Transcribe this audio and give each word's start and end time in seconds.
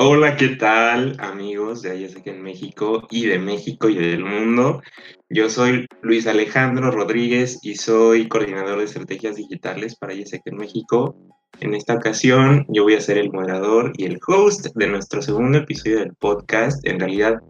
Hola, 0.00 0.36
¿qué 0.36 0.50
tal 0.50 1.16
amigos 1.18 1.82
de 1.82 1.90
Ayesec 1.90 2.28
en 2.28 2.40
México 2.40 3.08
y 3.10 3.26
de 3.26 3.40
México 3.40 3.88
y 3.88 3.96
del 3.96 4.24
mundo? 4.24 4.80
Yo 5.28 5.50
soy 5.50 5.88
Luis 6.02 6.28
Alejandro 6.28 6.92
Rodríguez 6.92 7.58
y 7.62 7.74
soy 7.74 8.28
coordinador 8.28 8.78
de 8.78 8.84
estrategias 8.84 9.34
digitales 9.34 9.96
para 9.96 10.12
Ayesec 10.12 10.42
en 10.44 10.56
México. 10.56 11.16
En 11.58 11.74
esta 11.74 11.94
ocasión 11.94 12.64
yo 12.68 12.84
voy 12.84 12.94
a 12.94 13.00
ser 13.00 13.18
el 13.18 13.32
moderador 13.32 13.92
y 13.96 14.04
el 14.04 14.20
host 14.24 14.68
de 14.76 14.86
nuestro 14.86 15.20
segundo 15.20 15.58
episodio 15.58 15.98
del 15.98 16.14
podcast. 16.14 16.78
En 16.86 17.00
realidad, 17.00 17.40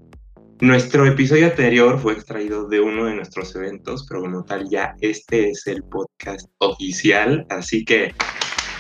nuestro 0.62 1.04
episodio 1.04 1.48
anterior 1.48 1.98
fue 1.98 2.14
extraído 2.14 2.66
de 2.66 2.80
uno 2.80 3.04
de 3.04 3.14
nuestros 3.14 3.54
eventos, 3.56 4.06
pero 4.08 4.22
como 4.22 4.42
tal 4.44 4.70
ya 4.70 4.94
este 5.02 5.50
es 5.50 5.66
el 5.66 5.82
podcast 5.82 6.48
oficial, 6.60 7.44
así 7.50 7.84
que 7.84 8.14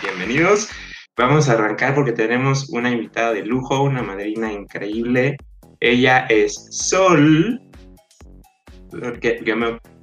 bienvenidos. 0.02 0.70
Vamos 1.18 1.48
a 1.48 1.54
arrancar 1.54 1.96
porque 1.96 2.12
tenemos 2.12 2.68
una 2.68 2.92
invitada 2.92 3.32
de 3.32 3.44
lujo, 3.44 3.82
una 3.82 4.04
madrina 4.04 4.52
increíble. 4.52 5.36
Ella 5.80 6.26
es 6.28 6.68
Sol. 6.70 7.60
Porque, 8.88 9.42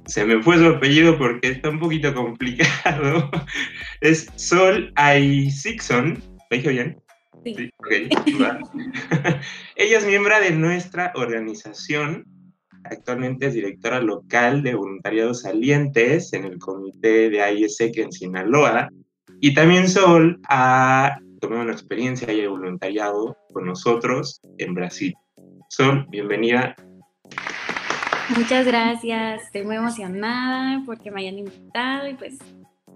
se 0.04 0.26
me 0.26 0.42
fue 0.42 0.58
su 0.58 0.66
apellido 0.66 1.16
porque 1.16 1.48
está 1.48 1.70
un 1.70 1.80
poquito 1.80 2.14
complicado. 2.14 3.30
Es 4.02 4.28
Sol 4.36 4.92
Aisixon. 4.96 6.22
¿Lo 6.50 6.56
dije 6.58 6.68
bien? 6.68 7.02
Sí. 7.44 7.70
Ella 9.76 9.98
es 9.98 10.06
miembro 10.06 10.38
de 10.38 10.50
nuestra 10.50 11.12
organización. 11.14 12.26
Actualmente 12.84 13.46
es 13.46 13.54
directora 13.54 14.00
local 14.00 14.62
de 14.62 14.74
voluntariados 14.74 15.40
salientes 15.40 16.34
en 16.34 16.44
el 16.44 16.58
comité 16.58 17.30
de 17.30 17.52
ISEC 17.54 17.96
en 17.96 18.12
Sinaloa 18.12 18.90
y 19.40 19.54
también 19.54 19.88
Sol 19.88 20.40
ha 20.48 21.18
tomado 21.40 21.62
una 21.62 21.72
experiencia 21.72 22.32
y 22.32 22.46
voluntariado 22.46 23.36
con 23.52 23.66
nosotros 23.66 24.40
en 24.58 24.74
Brasil. 24.74 25.14
Sol, 25.68 26.06
bienvenida. 26.08 26.74
Muchas 28.36 28.66
gracias, 28.66 29.44
estoy 29.44 29.64
muy 29.64 29.76
emocionada 29.76 30.82
porque 30.84 31.10
me 31.10 31.20
hayan 31.20 31.38
invitado 31.38 32.08
y 32.08 32.14
pues 32.14 32.38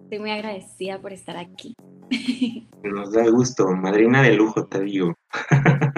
estoy 0.02 0.18
muy 0.18 0.30
agradecida 0.30 1.00
por 1.00 1.12
estar 1.12 1.36
aquí. 1.36 1.74
Nos 2.83 3.12
da 3.12 3.28
gusto, 3.28 3.70
madrina 3.70 4.22
de 4.22 4.34
lujo, 4.34 4.66
te 4.66 4.83
digo. 4.83 5.14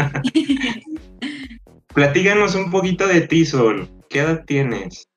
Platíganos 1.95 2.55
un 2.55 2.71
poquito 2.71 3.07
de 3.07 3.23
ti, 3.23 3.45
Sol. 3.45 3.89
¿Qué 4.11 4.21
edad 4.21 4.45
tienes? 4.47 5.09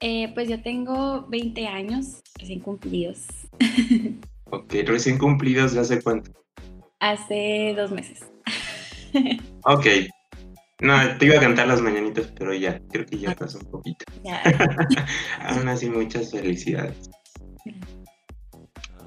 Eh, 0.00 0.30
pues 0.32 0.48
yo 0.48 0.62
tengo 0.62 1.26
20 1.28 1.66
años 1.66 2.22
recién 2.38 2.60
cumplidos. 2.60 3.26
Ok, 4.50 4.74
recién 4.86 5.18
cumplidos 5.18 5.74
de 5.74 5.80
hace 5.80 6.00
cuánto? 6.02 6.30
Hace 7.00 7.74
dos 7.76 7.90
meses. 7.90 8.24
ok. 9.64 9.86
No, 10.80 10.94
te 11.18 11.26
iba 11.26 11.36
a 11.36 11.40
cantar 11.40 11.66
las 11.66 11.80
mañanitas, 11.80 12.32
pero 12.38 12.54
ya, 12.54 12.80
creo 12.90 13.04
que 13.04 13.18
ya 13.18 13.34
pasó 13.34 13.58
un 13.58 13.70
poquito. 13.70 14.04
Aún 15.40 15.68
así, 15.68 15.90
muchas 15.90 16.30
felicidades. 16.30 17.10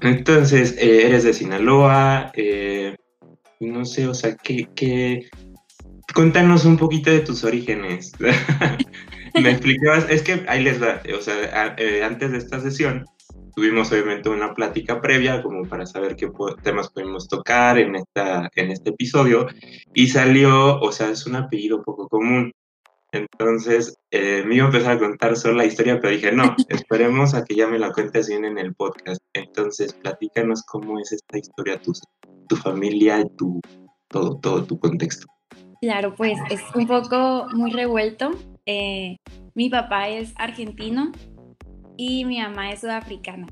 Entonces, 0.02 0.76
eh, 0.78 1.06
eres 1.06 1.24
de 1.24 1.32
Sinaloa, 1.32 2.30
eh, 2.34 2.96
no 3.60 3.84
sé, 3.84 4.06
o 4.06 4.14
sea, 4.14 4.36
¿qué, 4.36 4.68
qué... 4.74 5.30
Cuéntanos 6.14 6.66
un 6.66 6.76
poquito 6.76 7.10
de 7.10 7.20
tus 7.20 7.42
orígenes. 7.44 8.12
Me 9.34 9.50
explicabas, 9.50 10.10
es 10.10 10.22
que 10.22 10.44
ahí 10.48 10.62
les 10.62 10.82
va, 10.82 11.00
o 11.16 11.22
sea, 11.22 11.74
eh, 11.78 12.04
antes 12.04 12.32
de 12.32 12.38
esta 12.38 12.60
sesión 12.60 13.06
tuvimos 13.54 13.90
obviamente 13.92 14.28
una 14.28 14.54
plática 14.54 15.00
previa 15.00 15.42
como 15.42 15.68
para 15.68 15.86
saber 15.86 16.16
qué 16.16 16.30
temas 16.62 16.90
podemos 16.90 17.28
tocar 17.28 17.78
en, 17.78 17.96
esta, 17.96 18.50
en 18.54 18.70
este 18.70 18.90
episodio 18.90 19.46
y 19.94 20.08
salió, 20.08 20.80
o 20.80 20.92
sea, 20.92 21.10
es 21.10 21.26
un 21.26 21.36
apellido 21.36 21.82
poco 21.82 22.08
común. 22.08 22.52
Entonces 23.12 23.94
eh, 24.10 24.42
me 24.46 24.54
iba 24.54 24.64
a 24.64 24.68
empezar 24.68 24.92
a 24.92 24.98
contar 24.98 25.36
solo 25.36 25.54
la 25.54 25.66
historia, 25.66 26.00
pero 26.00 26.14
dije, 26.14 26.32
no, 26.32 26.56
esperemos 26.68 27.34
a 27.34 27.44
que 27.44 27.54
ya 27.54 27.66
me 27.66 27.78
la 27.78 27.92
cuentes 27.92 28.28
bien 28.28 28.44
en 28.44 28.58
el 28.58 28.74
podcast. 28.74 29.20
Entonces, 29.34 29.92
platícanos 29.92 30.62
cómo 30.62 30.98
es 30.98 31.12
esta 31.12 31.36
historia, 31.36 31.78
tu, 31.80 31.92
tu 32.48 32.56
familia, 32.56 33.22
tu, 33.36 33.60
todo, 34.08 34.38
todo 34.40 34.64
tu 34.64 34.78
contexto. 34.78 35.26
Claro, 35.82 36.14
pues 36.14 36.38
es 36.48 36.62
un 36.74 36.86
poco 36.86 37.48
muy 37.52 37.70
revuelto. 37.72 38.30
Eh, 38.66 39.16
mi 39.54 39.68
papá 39.68 40.08
es 40.08 40.32
argentino, 40.36 41.12
y 41.96 42.24
mi 42.24 42.40
mamá 42.40 42.72
es 42.72 42.80
sudafricana. 42.80 43.46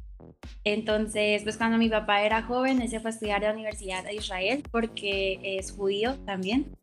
Entonces, 0.64 1.42
pues 1.42 1.56
cuando 1.56 1.78
mi 1.78 1.88
papá 1.88 2.22
era 2.22 2.42
joven, 2.42 2.80
él 2.82 2.88
se 2.88 3.00
fue 3.00 3.10
a 3.10 3.14
estudiar 3.14 3.44
a 3.44 3.48
la 3.48 3.54
Universidad 3.54 4.04
de 4.04 4.14
Israel 4.14 4.62
porque 4.70 5.38
es 5.42 5.72
judío 5.72 6.16
también. 6.26 6.76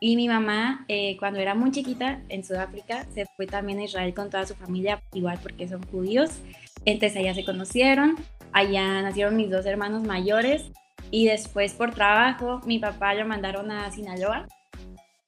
Y 0.00 0.16
mi 0.16 0.28
mamá, 0.28 0.84
eh, 0.88 1.16
cuando 1.18 1.40
era 1.40 1.54
muy 1.54 1.70
chiquita 1.70 2.22
en 2.28 2.44
Sudáfrica, 2.44 3.06
se 3.14 3.26
fue 3.36 3.46
también 3.46 3.78
a 3.78 3.84
Israel 3.84 4.14
con 4.14 4.30
toda 4.30 4.46
su 4.46 4.54
familia, 4.54 5.02
igual 5.12 5.38
porque 5.42 5.68
son 5.68 5.82
judíos. 5.86 6.40
Entonces 6.84 7.16
allá 7.18 7.34
se 7.34 7.44
conocieron, 7.44 8.16
allá 8.52 9.02
nacieron 9.02 9.36
mis 9.36 9.50
dos 9.50 9.66
hermanos 9.66 10.02
mayores 10.02 10.70
y 11.10 11.26
después 11.26 11.72
por 11.74 11.94
trabajo 11.94 12.60
mi 12.66 12.78
papá 12.78 13.14
lo 13.14 13.26
mandaron 13.26 13.70
a 13.70 13.90
Sinaloa. 13.90 14.46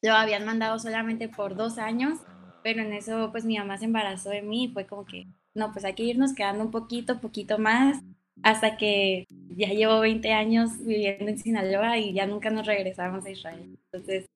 Lo 0.02 0.14
habían 0.14 0.44
mandado 0.44 0.78
solamente 0.78 1.28
por 1.28 1.56
dos 1.56 1.78
años, 1.78 2.18
pero 2.66 2.80
en 2.80 2.92
eso 2.94 3.28
pues 3.30 3.44
mi 3.44 3.56
mamá 3.56 3.78
se 3.78 3.84
embarazó 3.84 4.28
de 4.30 4.42
mí 4.42 4.64
y 4.64 4.68
fue 4.68 4.86
como 4.86 5.04
que 5.06 5.28
no, 5.54 5.70
pues 5.72 5.84
hay 5.84 5.94
que 5.94 6.02
irnos 6.02 6.34
quedando 6.34 6.64
un 6.64 6.72
poquito, 6.72 7.20
poquito 7.20 7.58
más, 7.58 8.02
hasta 8.42 8.76
que 8.76 9.28
ya 9.56 9.68
llevo 9.68 10.00
20 10.00 10.32
años 10.32 10.72
viviendo 10.80 11.28
en 11.28 11.38
Sinaloa 11.38 11.96
y 11.98 12.12
ya 12.12 12.26
nunca 12.26 12.50
nos 12.50 12.66
regresamos 12.66 13.24
a 13.24 13.30
Israel. 13.30 13.78
Entonces, 13.84 14.26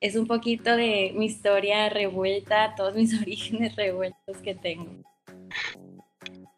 es 0.00 0.16
un 0.16 0.26
poquito 0.26 0.74
de 0.74 1.12
mi 1.14 1.26
historia 1.26 1.88
revuelta, 1.88 2.74
todos 2.74 2.96
mis 2.96 3.14
orígenes 3.22 3.76
revueltos 3.76 4.36
que 4.38 4.56
tengo. 4.56 4.90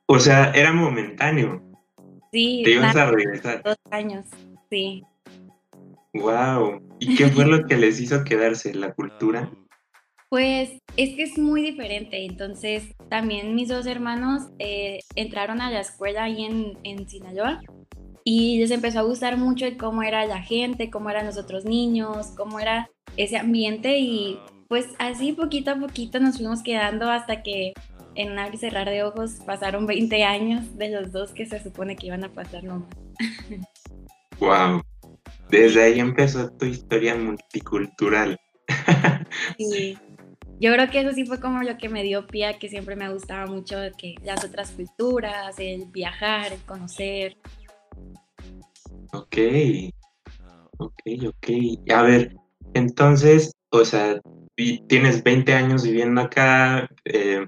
O 0.06 0.18
sea, 0.18 0.50
era 0.52 0.72
momentáneo. 0.72 1.62
Sí, 2.32 2.62
te 2.64 2.70
ibas 2.70 2.96
a 2.96 3.10
regresar. 3.10 3.62
Dos 3.62 3.76
años, 3.90 4.24
sí. 4.70 5.04
Wow. 6.14 6.80
¿Y 7.00 7.16
qué 7.16 7.28
fue 7.28 7.44
lo 7.44 7.66
que 7.66 7.76
les 7.76 8.00
hizo 8.00 8.24
quedarse? 8.24 8.72
¿La 8.72 8.94
cultura? 8.94 9.52
Pues 10.28 10.70
es 10.96 11.16
que 11.16 11.22
es 11.22 11.38
muy 11.38 11.62
diferente. 11.62 12.24
Entonces, 12.24 12.84
también 13.08 13.54
mis 13.54 13.68
dos 13.68 13.86
hermanos 13.86 14.42
eh, 14.58 15.00
entraron 15.14 15.60
a 15.60 15.70
la 15.70 15.80
escuela 15.80 16.24
ahí 16.24 16.44
en, 16.44 16.78
en 16.84 17.08
Sinaloa 17.08 17.62
y 18.24 18.58
les 18.58 18.70
empezó 18.70 18.98
a 18.98 19.02
gustar 19.02 19.38
mucho 19.38 19.64
cómo 19.78 20.02
era 20.02 20.26
la 20.26 20.42
gente, 20.42 20.90
cómo 20.90 21.08
eran 21.08 21.26
los 21.26 21.38
otros 21.38 21.64
niños, 21.64 22.28
cómo 22.36 22.60
era 22.60 22.90
ese 23.16 23.38
ambiente 23.38 23.98
y 23.98 24.38
pues 24.68 24.86
así 24.98 25.32
poquito 25.32 25.70
a 25.70 25.76
poquito 25.76 26.20
nos 26.20 26.36
fuimos 26.36 26.62
quedando 26.62 27.10
hasta 27.10 27.42
que 27.42 27.72
en 28.14 28.32
un 28.32 28.38
abrir 28.38 28.56
y 28.56 28.58
cerrar 28.58 28.88
de 28.90 29.02
ojos 29.02 29.38
pasaron 29.46 29.86
20 29.86 30.24
años 30.24 30.76
de 30.76 30.90
los 30.90 31.10
dos 31.10 31.30
que 31.32 31.46
se 31.46 31.62
supone 31.62 31.96
que 31.96 32.08
iban 32.08 32.24
a 32.24 32.28
pasar 32.28 32.64
nomás. 32.64 32.88
Wow. 34.40 34.82
Desde 35.50 35.82
ahí 35.82 35.98
empezó 35.98 36.48
tu 36.52 36.66
historia 36.66 37.16
multicultural. 37.16 38.38
Sí. 39.58 39.98
Yo 40.60 40.72
creo 40.72 40.90
que 40.90 41.00
eso 41.00 41.12
sí 41.12 41.24
fue 41.24 41.38
como 41.38 41.62
lo 41.62 41.78
que 41.78 41.88
me 41.88 42.02
dio 42.02 42.26
pie 42.26 42.46
a 42.46 42.58
que 42.58 42.68
siempre 42.68 42.96
me 42.96 43.12
gustaba 43.12 43.46
mucho 43.46 43.76
que 43.96 44.16
las 44.24 44.44
otras 44.44 44.72
culturas, 44.72 45.56
el 45.58 45.86
viajar, 45.86 46.52
el 46.52 46.60
conocer. 46.62 47.36
Ok, 49.12 49.36
ok, 50.78 51.00
ok. 51.28 51.90
A 51.94 52.02
ver, 52.02 52.34
entonces, 52.74 53.52
o 53.70 53.84
sea, 53.84 54.20
tienes 54.88 55.22
20 55.22 55.52
años 55.54 55.84
viviendo 55.84 56.20
acá, 56.20 56.88
eh, 57.04 57.46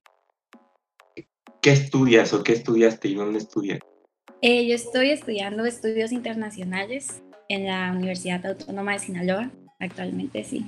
¿qué 1.61 1.73
estudias 1.73 2.33
o 2.33 2.45
qué 2.45 2.53
estudiaste 2.53 3.09
y 3.09 3.15
dónde 3.15 3.39
estudias? 3.39 3.81
Eh, 4.41 4.69
yo 4.69 4.75
estoy 4.75 5.11
estudiando 5.11 5.65
estudios 5.67 6.13
internacionales 6.13 7.23
en 7.49 7.67
la 7.67 7.93
Universidad 7.93 8.47
Autónoma 8.47 8.93
de 8.93 8.99
Sinaloa, 9.01 9.51
actualmente 9.81 10.45
sí. 10.45 10.65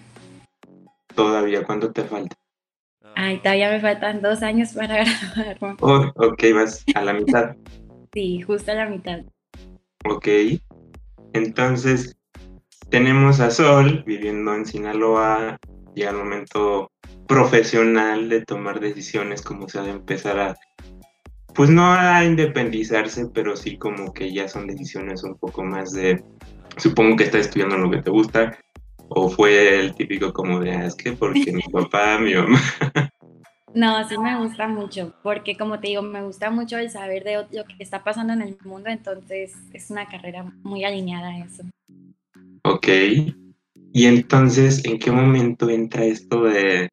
Todavía, 1.14 1.64
¿cuánto 1.64 1.92
te 1.92 2.04
falta? 2.04 2.36
Ay, 3.14 3.38
todavía 3.38 3.70
me 3.70 3.80
faltan 3.80 4.22
dos 4.22 4.42
años 4.42 4.72
para 4.72 5.04
graduarme. 5.36 5.76
Oh, 5.80 6.12
ok, 6.16 6.42
vas 6.54 6.84
a 6.94 7.02
la 7.02 7.12
mitad. 7.12 7.56
sí, 8.12 8.40
justo 8.40 8.72
a 8.72 8.74
la 8.74 8.86
mitad. 8.86 9.20
Ok. 10.04 10.28
Entonces, 11.32 12.16
tenemos 12.88 13.40
a 13.40 13.50
Sol 13.50 14.02
viviendo 14.06 14.54
en 14.54 14.66
Sinaloa, 14.66 15.58
llega 15.94 16.10
el 16.10 16.16
momento 16.16 16.90
profesional 17.26 18.28
de 18.28 18.44
tomar 18.44 18.80
decisiones, 18.80 19.42
como 19.42 19.68
sea, 19.68 19.82
de 19.82 19.92
empezar 19.92 20.38
a, 20.38 20.56
pues 21.54 21.70
no 21.70 21.92
a 21.92 22.24
independizarse, 22.24 23.26
pero 23.32 23.56
sí 23.56 23.78
como 23.78 24.12
que 24.12 24.32
ya 24.32 24.48
son 24.48 24.66
decisiones 24.66 25.22
un 25.22 25.36
poco 25.36 25.62
más 25.64 25.92
de, 25.92 26.22
supongo 26.76 27.16
que 27.16 27.24
estás 27.24 27.46
estudiando 27.46 27.78
lo 27.78 27.90
que 27.90 28.02
te 28.02 28.10
gusta, 28.10 28.58
¿O 29.14 29.28
fue 29.28 29.80
el 29.80 29.94
típico 29.94 30.32
como 30.32 30.60
de, 30.60 30.72
ah, 30.72 30.86
es 30.86 30.94
que 30.94 31.12
porque 31.12 31.52
mi 31.52 31.62
papá, 31.72 32.18
mi 32.18 32.34
mamá? 32.34 32.60
No, 33.74 34.06
sí 34.06 34.18
me 34.18 34.38
gusta 34.38 34.68
mucho, 34.68 35.14
porque 35.22 35.56
como 35.56 35.80
te 35.80 35.88
digo, 35.88 36.02
me 36.02 36.22
gusta 36.22 36.50
mucho 36.50 36.78
el 36.78 36.90
saber 36.90 37.24
de 37.24 37.46
lo 37.50 37.64
que 37.64 37.74
está 37.78 38.04
pasando 38.04 38.34
en 38.34 38.42
el 38.42 38.58
mundo, 38.64 38.90
entonces 38.90 39.54
es 39.72 39.90
una 39.90 40.06
carrera 40.06 40.44
muy 40.62 40.84
alineada 40.84 41.28
a 41.28 41.38
eso. 41.38 41.62
Ok. 42.64 42.88
Y 43.94 44.06
entonces, 44.06 44.84
¿en 44.84 44.98
qué 44.98 45.10
momento 45.10 45.70
entra 45.70 46.04
esto 46.04 46.44
de 46.44 46.88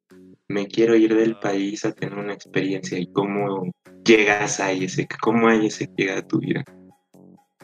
me 0.47 0.67
quiero 0.67 0.95
ir 0.95 1.15
del 1.15 1.37
país 1.37 1.85
a 1.85 1.93
tener 1.93 2.17
una 2.17 2.33
experiencia 2.33 2.97
y 2.97 3.07
cómo 3.11 3.71
llegas 4.03 4.59
a 4.59 4.71
ese, 4.71 5.07
cómo 5.21 5.47
hay 5.47 5.67
ese 5.67 5.89
llega 5.95 6.17
a 6.17 6.27
tu 6.27 6.39
vida? 6.39 6.63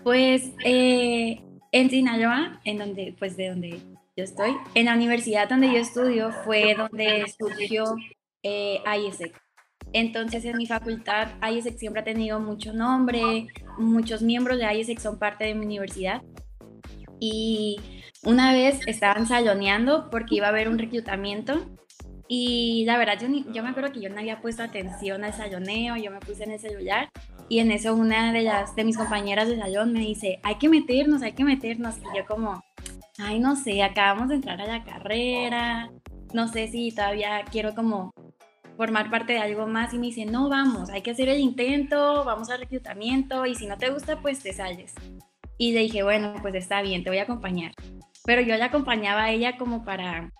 Pues 0.03 0.51
eh, 0.63 1.41
en 1.71 1.89
Sinaloa, 1.89 2.61
en 2.63 2.77
donde, 2.77 3.15
pues 3.17 3.35
de 3.35 3.49
donde 3.49 3.79
yo 4.15 4.23
estoy, 4.23 4.55
en 4.73 4.85
la 4.85 4.93
universidad 4.93 5.49
donde 5.49 5.67
yo 5.67 5.77
estudio 5.77 6.31
fue 6.43 6.75
donde 6.75 7.25
surgió 7.37 7.95
eh, 8.43 8.81
IESEC. 8.85 9.33
Entonces 9.91 10.45
en 10.45 10.57
mi 10.57 10.65
facultad 10.65 11.29
IESEC 11.41 11.77
siempre 11.77 12.01
ha 12.01 12.05
tenido 12.05 12.39
mucho 12.39 12.73
nombre, 12.73 13.47
muchos 13.77 14.21
miembros 14.21 14.57
de 14.57 14.73
IESEC 14.73 14.99
son 14.99 15.19
parte 15.19 15.45
de 15.45 15.55
mi 15.55 15.65
universidad. 15.65 16.21
Y 17.19 17.79
una 18.23 18.53
vez 18.53 18.79
estaban 18.87 19.27
saloneando 19.27 20.09
porque 20.09 20.35
iba 20.35 20.47
a 20.47 20.49
haber 20.49 20.69
un 20.69 20.79
reclutamiento 20.79 21.75
y 22.27 22.83
la 22.85 22.97
verdad, 22.97 23.19
yo, 23.19 23.27
yo 23.51 23.63
me 23.63 23.69
acuerdo 23.69 23.91
que 23.91 24.01
yo 24.01 24.09
no 24.09 24.19
había 24.19 24.41
puesto 24.41 24.63
atención 24.63 25.23
al 25.23 25.33
saloneo, 25.33 25.95
yo 25.95 26.09
me 26.09 26.19
puse 26.19 26.43
en 26.43 26.51
el 26.51 26.59
celular 26.59 27.09
y 27.49 27.59
en 27.59 27.71
eso 27.71 27.93
una 27.93 28.33
de, 28.33 28.41
las, 28.41 28.75
de 28.75 28.83
mis 28.83 28.97
compañeras 28.97 29.47
de 29.47 29.57
salón 29.57 29.93
me 29.93 29.99
dice, 29.99 30.39
hay 30.41 30.55
que 30.55 30.67
meternos, 30.67 31.21
hay 31.21 31.33
que 31.33 31.43
meternos. 31.43 31.97
Y 31.97 32.17
yo 32.17 32.25
como, 32.25 32.63
ay, 33.17 33.39
no 33.39 33.55
sé, 33.55 33.83
acabamos 33.83 34.29
de 34.29 34.35
entrar 34.35 34.61
a 34.61 34.67
la 34.67 34.83
carrera, 34.83 35.91
no 36.33 36.47
sé 36.47 36.67
si 36.67 36.91
todavía 36.91 37.43
quiero 37.51 37.75
como 37.75 38.11
formar 38.75 39.09
parte 39.09 39.33
de 39.33 39.39
algo 39.39 39.67
más 39.67 39.93
y 39.93 39.99
me 39.99 40.07
dice, 40.07 40.25
no, 40.25 40.49
vamos, 40.49 40.89
hay 40.89 41.01
que 41.01 41.11
hacer 41.11 41.29
el 41.29 41.39
intento, 41.39 42.23
vamos 42.25 42.49
al 42.49 42.59
reclutamiento 42.59 43.45
y 43.45 43.55
si 43.55 43.67
no 43.67 43.77
te 43.77 43.89
gusta, 43.89 44.21
pues 44.21 44.43
te 44.43 44.53
sales. 44.53 44.93
Y 45.57 45.71
le 45.71 45.81
dije, 45.81 46.03
bueno, 46.03 46.33
pues 46.41 46.55
está 46.55 46.81
bien, 46.81 47.03
te 47.03 47.09
voy 47.09 47.19
a 47.19 47.23
acompañar. 47.23 47.71
Pero 48.25 48.41
yo 48.41 48.57
la 48.57 48.65
acompañaba 48.65 49.23
a 49.23 49.31
ella 49.31 49.57
como 49.57 49.85
para 49.85 50.31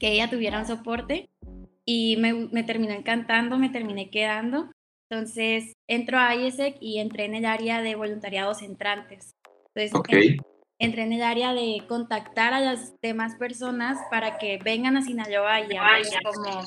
que 0.00 0.12
ella 0.12 0.28
tuviera 0.28 0.58
un 0.58 0.66
soporte 0.66 1.30
y 1.84 2.16
me, 2.16 2.32
me 2.32 2.64
terminó 2.64 2.92
encantando, 2.92 3.56
me 3.56 3.68
terminé 3.68 4.10
quedando. 4.10 4.70
Entonces 5.08 5.74
entro 5.86 6.18
a 6.18 6.34
IESEC 6.34 6.76
y 6.80 6.98
entré 6.98 7.26
en 7.26 7.34
el 7.34 7.44
área 7.44 7.82
de 7.82 7.94
voluntariados 7.94 8.62
entrantes. 8.62 9.36
Entonces 9.74 9.92
entré 10.80 11.02
en 11.02 11.12
el 11.12 11.22
área 11.22 11.54
de 11.54 11.84
contactar 11.88 12.52
a 12.52 12.60
las 12.60 13.00
demás 13.00 13.36
personas 13.36 13.98
para 14.10 14.38
que 14.38 14.58
vengan 14.64 14.96
a 14.96 15.02
Sinaloa 15.02 15.60
y 15.60 15.76
hablen 15.76 16.12
como 16.24 16.62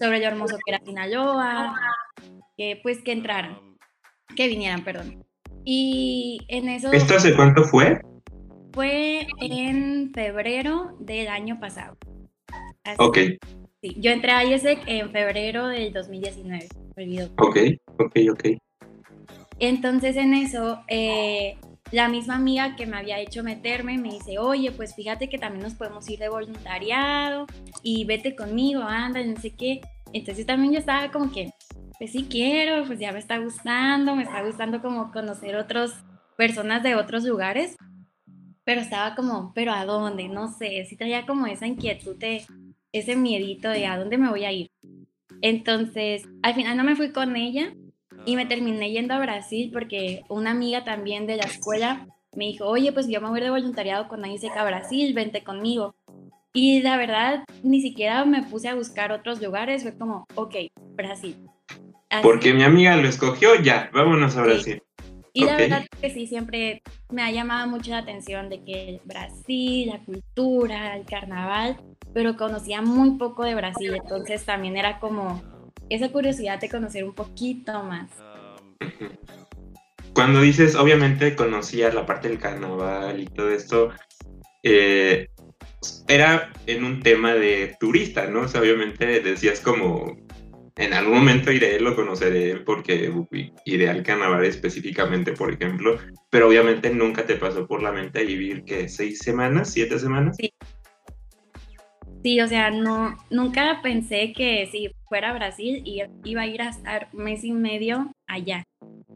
sobre 0.00 0.18
lo 0.18 0.26
hermoso 0.26 0.56
que 0.64 0.74
era 0.74 0.84
Sinaloa, 0.84 1.74
que 2.56 2.80
pues 2.82 3.00
que 3.04 3.12
entraran, 3.12 3.60
que 4.34 4.48
vinieran, 4.48 4.82
perdón. 4.82 5.24
Y 5.64 6.40
en 6.48 6.68
eso... 6.68 6.90
¿Esto 6.90 7.14
hace 7.14 7.36
cuánto 7.36 7.62
fue? 7.62 8.00
Fue 8.72 9.26
en 9.40 10.12
febrero 10.12 10.96
del 10.98 11.28
año 11.28 11.60
pasado 11.60 11.96
ok. 12.96 13.18
Sí, 13.80 13.96
yo 13.98 14.10
entré 14.10 14.32
a 14.32 14.44
IESEC 14.44 14.80
en 14.86 15.10
febrero 15.10 15.68
del 15.68 15.92
2019. 15.92 16.68
Ok, 17.36 17.56
ok, 17.98 18.16
ok. 18.32 18.44
Entonces 19.60 20.16
en 20.16 20.34
eso, 20.34 20.82
eh, 20.88 21.56
la 21.90 22.08
misma 22.08 22.36
amiga 22.36 22.76
que 22.76 22.86
me 22.86 22.96
había 22.96 23.18
hecho 23.20 23.42
meterme 23.42 23.98
me 23.98 24.10
dice, 24.10 24.38
oye, 24.38 24.72
pues 24.72 24.94
fíjate 24.94 25.28
que 25.28 25.38
también 25.38 25.62
nos 25.62 25.74
podemos 25.74 26.08
ir 26.08 26.18
de 26.18 26.28
voluntariado 26.28 27.46
y 27.82 28.04
vete 28.04 28.36
conmigo, 28.36 28.82
anda, 28.82 29.22
no 29.24 29.40
sé 29.40 29.54
qué. 29.54 29.80
Entonces 30.12 30.46
también 30.46 30.72
yo 30.72 30.78
estaba 30.78 31.10
como 31.10 31.32
que, 31.32 31.50
pues 31.98 32.12
sí 32.12 32.26
quiero, 32.30 32.84
pues 32.86 32.98
ya 32.98 33.12
me 33.12 33.18
está 33.18 33.38
gustando, 33.38 34.14
me 34.14 34.22
está 34.22 34.42
gustando 34.42 34.80
como 34.82 35.10
conocer 35.12 35.56
otras 35.56 35.92
personas 36.36 36.82
de 36.82 36.94
otros 36.94 37.24
lugares, 37.24 37.76
pero 38.64 38.80
estaba 38.80 39.14
como, 39.14 39.52
pero 39.54 39.72
¿a 39.72 39.84
dónde? 39.84 40.28
No 40.28 40.48
sé, 40.48 40.84
sí 40.84 40.96
traía 40.96 41.26
como 41.26 41.46
esa 41.46 41.66
inquietud 41.66 42.16
de, 42.16 42.44
ese 42.92 43.16
miedito 43.16 43.68
de 43.68 43.86
a 43.86 43.98
dónde 43.98 44.18
me 44.18 44.30
voy 44.30 44.44
a 44.44 44.52
ir. 44.52 44.70
Entonces, 45.40 46.24
al 46.42 46.54
final 46.54 46.76
no 46.76 46.84
me 46.84 46.96
fui 46.96 47.12
con 47.12 47.36
ella 47.36 47.72
y 48.24 48.36
me 48.36 48.46
terminé 48.46 48.90
yendo 48.90 49.14
a 49.14 49.18
Brasil 49.18 49.70
porque 49.72 50.22
una 50.28 50.50
amiga 50.50 50.84
también 50.84 51.26
de 51.26 51.36
la 51.36 51.44
escuela 51.44 52.06
me 52.34 52.46
dijo, 52.46 52.66
oye, 52.66 52.92
pues 52.92 53.08
yo 53.08 53.20
me 53.20 53.28
voy 53.28 53.40
de 53.40 53.50
voluntariado 53.50 54.08
con 54.08 54.24
ISEC 54.24 54.56
a 54.56 54.64
Brasil, 54.64 55.14
vente 55.14 55.42
conmigo. 55.42 55.94
Y 56.52 56.82
la 56.82 56.96
verdad, 56.96 57.44
ni 57.62 57.80
siquiera 57.80 58.24
me 58.24 58.42
puse 58.42 58.68
a 58.68 58.74
buscar 58.74 59.12
otros 59.12 59.40
lugares, 59.42 59.82
fue 59.82 59.96
como, 59.96 60.26
ok, 60.34 60.54
Brasil. 60.94 61.36
Porque 62.22 62.54
mi 62.54 62.62
amiga 62.62 62.96
lo 62.96 63.08
escogió, 63.08 63.54
ya, 63.56 63.90
vámonos 63.92 64.36
a 64.36 64.42
Brasil. 64.42 64.82
Y 65.32 65.44
la 65.44 65.56
verdad 65.56 65.84
que 66.00 66.10
sí, 66.10 66.26
siempre 66.26 66.82
me 67.10 67.22
ha 67.22 67.30
llamado 67.30 67.68
mucho 67.68 67.90
la 67.92 67.98
atención 67.98 68.48
de 68.48 68.64
que 68.64 69.00
Brasil, 69.04 69.88
la 69.88 70.00
cultura, 70.00 70.96
el 70.96 71.04
carnaval, 71.04 71.76
pero 72.12 72.36
conocía 72.36 72.82
muy 72.82 73.18
poco 73.18 73.44
de 73.44 73.54
Brasil, 73.54 73.94
entonces 73.94 74.44
también 74.44 74.76
era 74.76 74.98
como 74.98 75.42
esa 75.90 76.10
curiosidad 76.10 76.60
de 76.60 76.68
conocer 76.68 77.04
un 77.04 77.14
poquito 77.14 77.82
más. 77.82 78.10
Cuando 80.12 80.40
dices, 80.40 80.74
obviamente 80.74 81.36
conocía 81.36 81.92
la 81.92 82.06
parte 82.06 82.28
del 82.28 82.38
carnaval 82.38 83.20
y 83.20 83.26
todo 83.26 83.50
esto, 83.50 83.90
eh, 84.62 85.28
era 86.08 86.50
en 86.66 86.84
un 86.84 87.02
tema 87.02 87.34
de 87.34 87.76
turista, 87.78 88.26
¿no? 88.26 88.42
O 88.42 88.48
sea, 88.48 88.60
obviamente 88.60 89.20
decías 89.20 89.60
como, 89.60 90.16
en 90.76 90.92
algún 90.92 91.18
momento 91.18 91.52
iré, 91.52 91.78
lo 91.80 91.94
conoceré 91.94 92.56
porque 92.56 93.12
iré 93.64 93.88
al 93.88 94.02
carnaval 94.02 94.44
específicamente, 94.44 95.32
por 95.32 95.52
ejemplo, 95.52 95.98
pero 96.30 96.48
obviamente 96.48 96.90
nunca 96.90 97.26
te 97.26 97.36
pasó 97.36 97.66
por 97.66 97.82
la 97.82 97.92
mente 97.92 98.24
vivir 98.24 98.64
que 98.64 98.88
seis 98.88 99.18
semanas, 99.18 99.70
siete 99.72 99.98
semanas. 99.98 100.36
Sí, 100.36 100.52
Sí, 102.28 102.42
o 102.42 102.46
sea, 102.46 102.70
no, 102.70 103.16
nunca 103.30 103.80
pensé 103.82 104.34
que 104.34 104.68
si 104.70 104.90
fuera 105.08 105.30
a 105.30 105.32
Brasil 105.32 105.82
iba 105.86 106.42
a 106.42 106.46
ir 106.46 106.60
a 106.60 106.68
estar 106.68 107.08
un 107.14 107.24
mes 107.24 107.42
y 107.42 107.52
medio 107.52 108.12
allá 108.26 108.64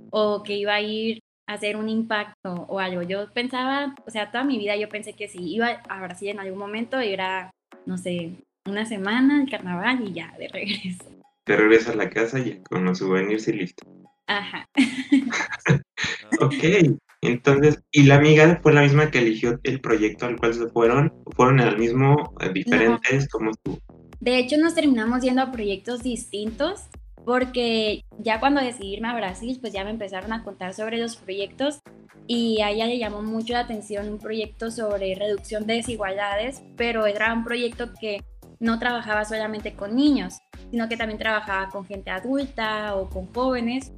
o 0.08 0.42
que 0.42 0.56
iba 0.56 0.72
a 0.72 0.80
ir 0.80 1.20
a 1.46 1.52
hacer 1.52 1.76
un 1.76 1.90
impacto 1.90 2.54
o 2.70 2.78
algo. 2.78 3.02
Yo 3.02 3.30
pensaba, 3.34 3.94
o 4.06 4.10
sea, 4.10 4.30
toda 4.30 4.44
mi 4.44 4.56
vida 4.56 4.76
yo 4.76 4.88
pensé 4.88 5.12
que 5.12 5.28
si 5.28 5.40
iba 5.40 5.82
a 5.90 6.00
Brasil 6.00 6.28
en 6.28 6.40
algún 6.40 6.58
momento 6.58 7.00
era, 7.00 7.50
no 7.84 7.98
sé, 7.98 8.30
una 8.66 8.86
semana, 8.86 9.42
el 9.42 9.50
carnaval 9.50 10.08
y 10.08 10.14
ya, 10.14 10.34
de 10.38 10.48
regreso. 10.48 11.04
Te 11.44 11.54
regresas 11.54 11.92
a 11.92 11.96
la 11.96 12.08
casa 12.08 12.38
y 12.38 12.62
con 12.62 12.82
los 12.86 12.96
souvenirs 12.96 13.46
y 13.46 13.52
listo. 13.52 13.86
Ajá. 14.26 14.64
ok, 16.40 16.96
entonces, 17.22 17.82
¿y 17.92 18.02
la 18.02 18.16
amiga 18.16 18.58
fue 18.62 18.72
la 18.72 18.82
misma 18.82 19.10
que 19.10 19.20
eligió 19.20 19.60
el 19.62 19.80
proyecto 19.80 20.26
al 20.26 20.36
cual 20.36 20.54
se 20.54 20.66
fueron? 20.68 21.12
¿Fueron 21.36 21.60
el 21.60 21.78
mismo, 21.78 22.34
eh, 22.40 22.50
diferentes? 22.52 23.28
como 23.28 23.52
tú? 23.62 23.78
De 24.20 24.38
hecho, 24.38 24.58
nos 24.58 24.74
terminamos 24.74 25.22
yendo 25.22 25.40
a 25.42 25.52
proyectos 25.52 26.02
distintos 26.02 26.88
porque 27.24 28.04
ya 28.18 28.40
cuando 28.40 28.60
decidí 28.60 28.94
irme 28.94 29.08
a 29.08 29.14
Brasil, 29.14 29.58
pues 29.60 29.72
ya 29.72 29.84
me 29.84 29.90
empezaron 29.90 30.32
a 30.32 30.42
contar 30.42 30.74
sobre 30.74 30.98
los 30.98 31.14
proyectos 31.16 31.78
y 32.26 32.60
a 32.60 32.70
ella 32.70 32.86
le 32.86 32.98
llamó 32.98 33.22
mucho 33.22 33.52
la 33.52 33.60
atención 33.60 34.08
un 34.08 34.18
proyecto 34.18 34.72
sobre 34.72 35.14
reducción 35.14 35.66
de 35.66 35.74
desigualdades, 35.74 36.62
pero 36.76 37.06
era 37.06 37.32
un 37.32 37.44
proyecto 37.44 37.90
que 38.00 38.24
no 38.58 38.78
trabajaba 38.80 39.24
solamente 39.24 39.74
con 39.74 39.94
niños, 39.94 40.38
sino 40.70 40.88
que 40.88 40.96
también 40.96 41.18
trabajaba 41.18 41.68
con 41.68 41.84
gente 41.84 42.10
adulta 42.10 42.96
o 42.96 43.08
con 43.08 43.32
jóvenes 43.32 43.92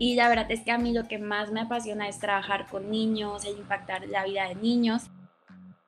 y 0.00 0.14
la 0.14 0.30
verdad 0.30 0.50
es 0.50 0.62
que 0.62 0.70
a 0.70 0.78
mí 0.78 0.94
lo 0.94 1.06
que 1.06 1.18
más 1.18 1.52
me 1.52 1.60
apasiona 1.60 2.08
es 2.08 2.18
trabajar 2.18 2.66
con 2.68 2.90
niños, 2.90 3.44
el 3.44 3.58
impactar 3.58 4.08
la 4.08 4.24
vida 4.24 4.48
de 4.48 4.54
niños, 4.54 5.10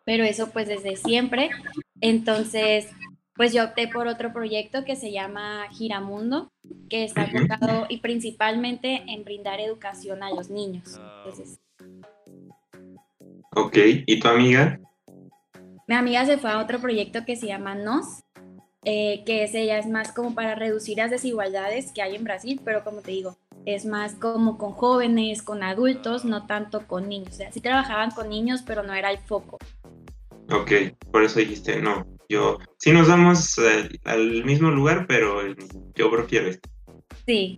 pero 0.05 0.23
eso 0.23 0.51
pues 0.51 0.69
desde 0.69 0.97
siempre. 0.97 1.49
Entonces, 2.03 2.91
pues 3.35 3.55
yo 3.55 3.65
opté 3.65 3.89
por 3.89 4.09
otro 4.09 4.35
proyecto 4.35 4.85
que 4.85 4.97
se 4.97 5.13
llama 5.13 5.67
Giramundo, 5.71 6.53
que 6.91 7.05
está 7.05 7.25
enfocado 7.25 7.87
y 7.89 8.01
principalmente 8.01 9.03
en 9.09 9.25
brindar 9.25 9.61
educación 9.61 10.23
a 10.23 10.31
los 10.31 10.51
niños. 10.51 11.01
Ok, 13.57 13.79
¿y 14.05 14.21
tu 14.21 14.29
amiga? 14.29 14.79
Mi 15.89 15.95
amiga 15.95 16.27
se 16.27 16.37
fue 16.37 16.51
a 16.51 16.59
otro 16.59 16.81
proyecto 16.81 17.25
que 17.25 17.37
se 17.37 17.47
llama 17.47 17.75
NOS, 17.77 18.25
eh, 18.85 19.23
que 19.25 19.45
ese 19.45 19.65
ya 19.65 19.79
es 19.79 19.87
más 19.87 20.13
como 20.13 20.35
para 20.35 20.55
reducir 20.55 20.99
las 20.99 21.11
desigualdades 21.11 21.93
que 21.93 22.03
hay 22.03 22.15
en 22.15 22.25
Brasil, 22.25 22.61
pero 22.63 22.85
como 22.85 23.01
te 23.01 23.13
digo, 23.13 23.39
es 23.67 23.87
más 23.87 24.15
como 24.15 24.59
con 24.59 24.73
jóvenes, 24.73 25.43
con 25.43 25.63
adultos, 25.63 26.25
no 26.25 26.47
tanto 26.47 26.87
con 26.87 27.09
niños. 27.09 27.35
O 27.35 27.37
sea, 27.37 27.53
sí 27.53 27.61
trabajaban 27.61 28.11
con 28.11 28.29
niños, 28.29 28.63
pero 28.67 28.83
no 28.83 28.93
era 28.93 29.11
el 29.11 29.19
foco. 29.19 29.59
Ok, 30.51 30.73
por 31.11 31.23
eso 31.23 31.39
dijiste, 31.39 31.81
no, 31.81 32.07
yo, 32.29 32.59
sí 32.79 32.93
nos 32.93 33.09
vamos 33.09 33.59
eh, 33.59 33.89
al 34.05 34.45
mismo 34.45 34.71
lugar, 34.71 35.07
pero 35.07 35.41
yo 35.95 36.11
prefiero 36.11 36.49
esto. 36.49 36.69
Sí. 37.27 37.57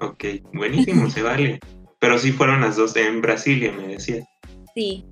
Ok, 0.00 0.24
buenísimo, 0.52 1.08
se 1.10 1.22
vale. 1.22 1.60
Pero 1.98 2.18
sí 2.18 2.32
fueron 2.32 2.60
las 2.60 2.76
dos 2.76 2.96
en 2.96 3.20
Brasilia, 3.20 3.72
me 3.72 3.86
decías. 3.86 4.26
Sí. 4.74 5.06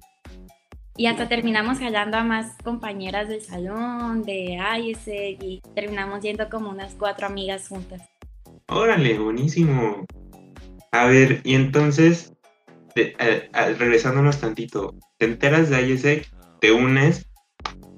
Y 0.96 1.06
hasta 1.06 1.28
terminamos 1.28 1.78
jalando 1.78 2.18
a 2.18 2.24
más 2.24 2.56
compañeras 2.62 3.28
del 3.28 3.40
salón, 3.42 4.22
de 4.22 4.58
AIS, 4.58 5.06
y 5.06 5.62
terminamos 5.74 6.20
yendo 6.20 6.50
como 6.50 6.68
unas 6.68 6.94
cuatro 6.94 7.26
amigas 7.26 7.68
juntas. 7.68 8.02
Órale, 8.70 9.18
buenísimo. 9.18 10.06
A 10.92 11.06
ver, 11.06 11.40
y 11.44 11.54
entonces, 11.54 12.32
regresándonos 13.78 14.40
tantito, 14.40 14.94
te 15.18 15.26
enteras 15.26 15.70
de 15.70 15.88
ISEC, 15.88 16.30
te 16.60 16.72
unes, 16.72 17.30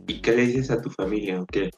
¿Y 0.07 0.21
qué 0.21 0.33
le 0.33 0.47
dices 0.47 0.71
a 0.71 0.81
tu 0.81 0.91
familia 0.91 1.41
o 1.41 1.47
qué? 1.47 1.71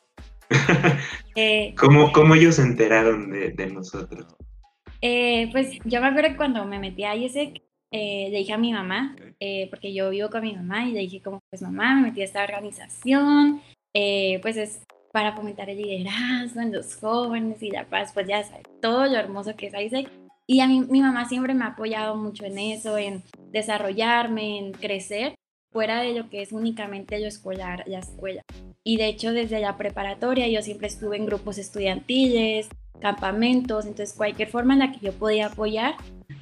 Eh, 1.37 1.75
¿Cómo, 1.77 2.35
ellos 2.37 2.55
se 2.55 2.63
enteraron 2.63 3.33
de, 3.33 3.67
nosotros? 3.67 4.37
Eh, 5.01 5.49
pues 5.51 5.81
yo 5.85 6.01
me 6.01 6.07
acuerdo 6.07 6.31
que 6.31 6.37
cuando 6.37 6.65
me 6.65 6.79
metí 6.79 7.03
a 7.03 7.17
IESEC, 7.17 7.61
eh, 7.91 8.29
le 8.31 8.39
dije 8.39 8.53
a 8.53 8.59
mi 8.59 8.73
mamá, 8.73 9.17
porque 9.69 9.93
yo 9.93 10.11
vivo 10.11 10.31
con 10.31 10.43
mi 10.43 10.55
mamá, 10.55 10.87
y 10.87 10.93
le 10.93 11.01
dije 11.01 11.21
como, 11.23 11.41
pues 11.51 11.61
mamá, 11.61 11.97
me 11.97 12.03
metí 12.03 12.21
a 12.21 12.25
esta 12.25 12.45
organización, 12.45 13.61
pues 13.93 14.57
es 14.57 14.85
para 15.15 15.37
fomentar 15.37 15.71
el 15.71 15.77
liderazgo 15.77 16.61
en 16.61 16.73
los 16.73 16.97
jóvenes 16.97 17.63
y 17.63 17.71
la 17.71 17.85
paz, 17.85 18.11
pues 18.13 18.27
ya 18.27 18.43
sabes, 18.43 18.65
todo 18.83 19.07
lo 19.07 19.17
hermoso 19.17 19.55
que 19.55 19.69
es. 19.69 19.93
Y 20.49 20.59
a 20.59 20.67
mí, 20.67 20.81
mi 20.81 21.01
mamá 21.01 21.29
siempre 21.29 21.55
me 21.55 21.63
ha 21.63 21.69
apoyado 21.69 22.17
mucho 22.17 22.45
en 22.45 22.59
eso, 22.59 22.99
en 22.99 23.23
desarrollarme, 23.53 24.59
en 24.59 24.73
crecer, 24.73 25.37
fuera 25.71 26.01
de 26.01 26.15
lo 26.15 26.29
que 26.29 26.43
es 26.43 26.51
únicamente 26.51 27.21
lo 27.21 27.29
escolar, 27.29 27.85
la 27.87 28.01
escuela. 28.01 28.43
Y 28.83 28.97
de 28.97 29.07
hecho, 29.07 29.33
desde 29.33 29.61
la 29.61 29.77
preparatoria 29.77 30.49
yo 30.49 30.63
siempre 30.63 30.89
estuve 30.89 31.17
en 31.17 31.27
grupos 31.27 31.59
estudiantiles, 31.59 32.69
campamentos, 33.01 33.87
entonces 33.87 34.17
cualquier 34.17 34.49
forma 34.49 34.73
en 34.73 34.81
la 34.81 34.91
que 34.91 34.99
yo 34.99 35.13
podía 35.13 35.47
apoyar, 35.47 35.95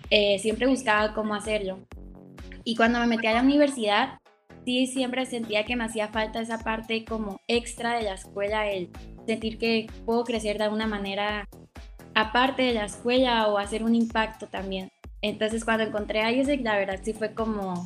eh, 0.08 0.38
siempre 0.38 0.66
buscaba 0.66 1.12
cómo 1.12 1.34
hacerlo. 1.34 1.78
Y 2.64 2.74
cuando 2.76 3.00
me 3.00 3.06
metí 3.06 3.26
a 3.26 3.34
la 3.34 3.42
universidad, 3.42 4.18
sí 4.64 4.86
siempre 4.86 5.26
sentía 5.26 5.64
que 5.64 5.76
me 5.76 5.84
hacía 5.84 6.08
falta 6.08 6.40
esa 6.40 6.58
parte 6.58 7.04
como 7.04 7.40
extra 7.48 7.96
de 7.96 8.02
la 8.02 8.14
escuela, 8.14 8.70
el 8.70 8.90
sentir 9.26 9.58
que 9.58 9.86
puedo 10.04 10.24
crecer 10.24 10.58
de 10.58 10.64
alguna 10.64 10.86
manera 10.86 11.48
aparte 12.14 12.62
de 12.62 12.74
la 12.74 12.84
escuela 12.84 13.48
o 13.48 13.58
hacer 13.58 13.82
un 13.82 13.94
impacto 13.94 14.46
también. 14.46 14.88
Entonces 15.20 15.64
cuando 15.64 15.84
encontré 15.84 16.22
a 16.22 16.32
ISEC, 16.32 16.62
la 16.62 16.76
verdad 16.76 17.00
sí 17.02 17.12
fue 17.12 17.32
como, 17.32 17.84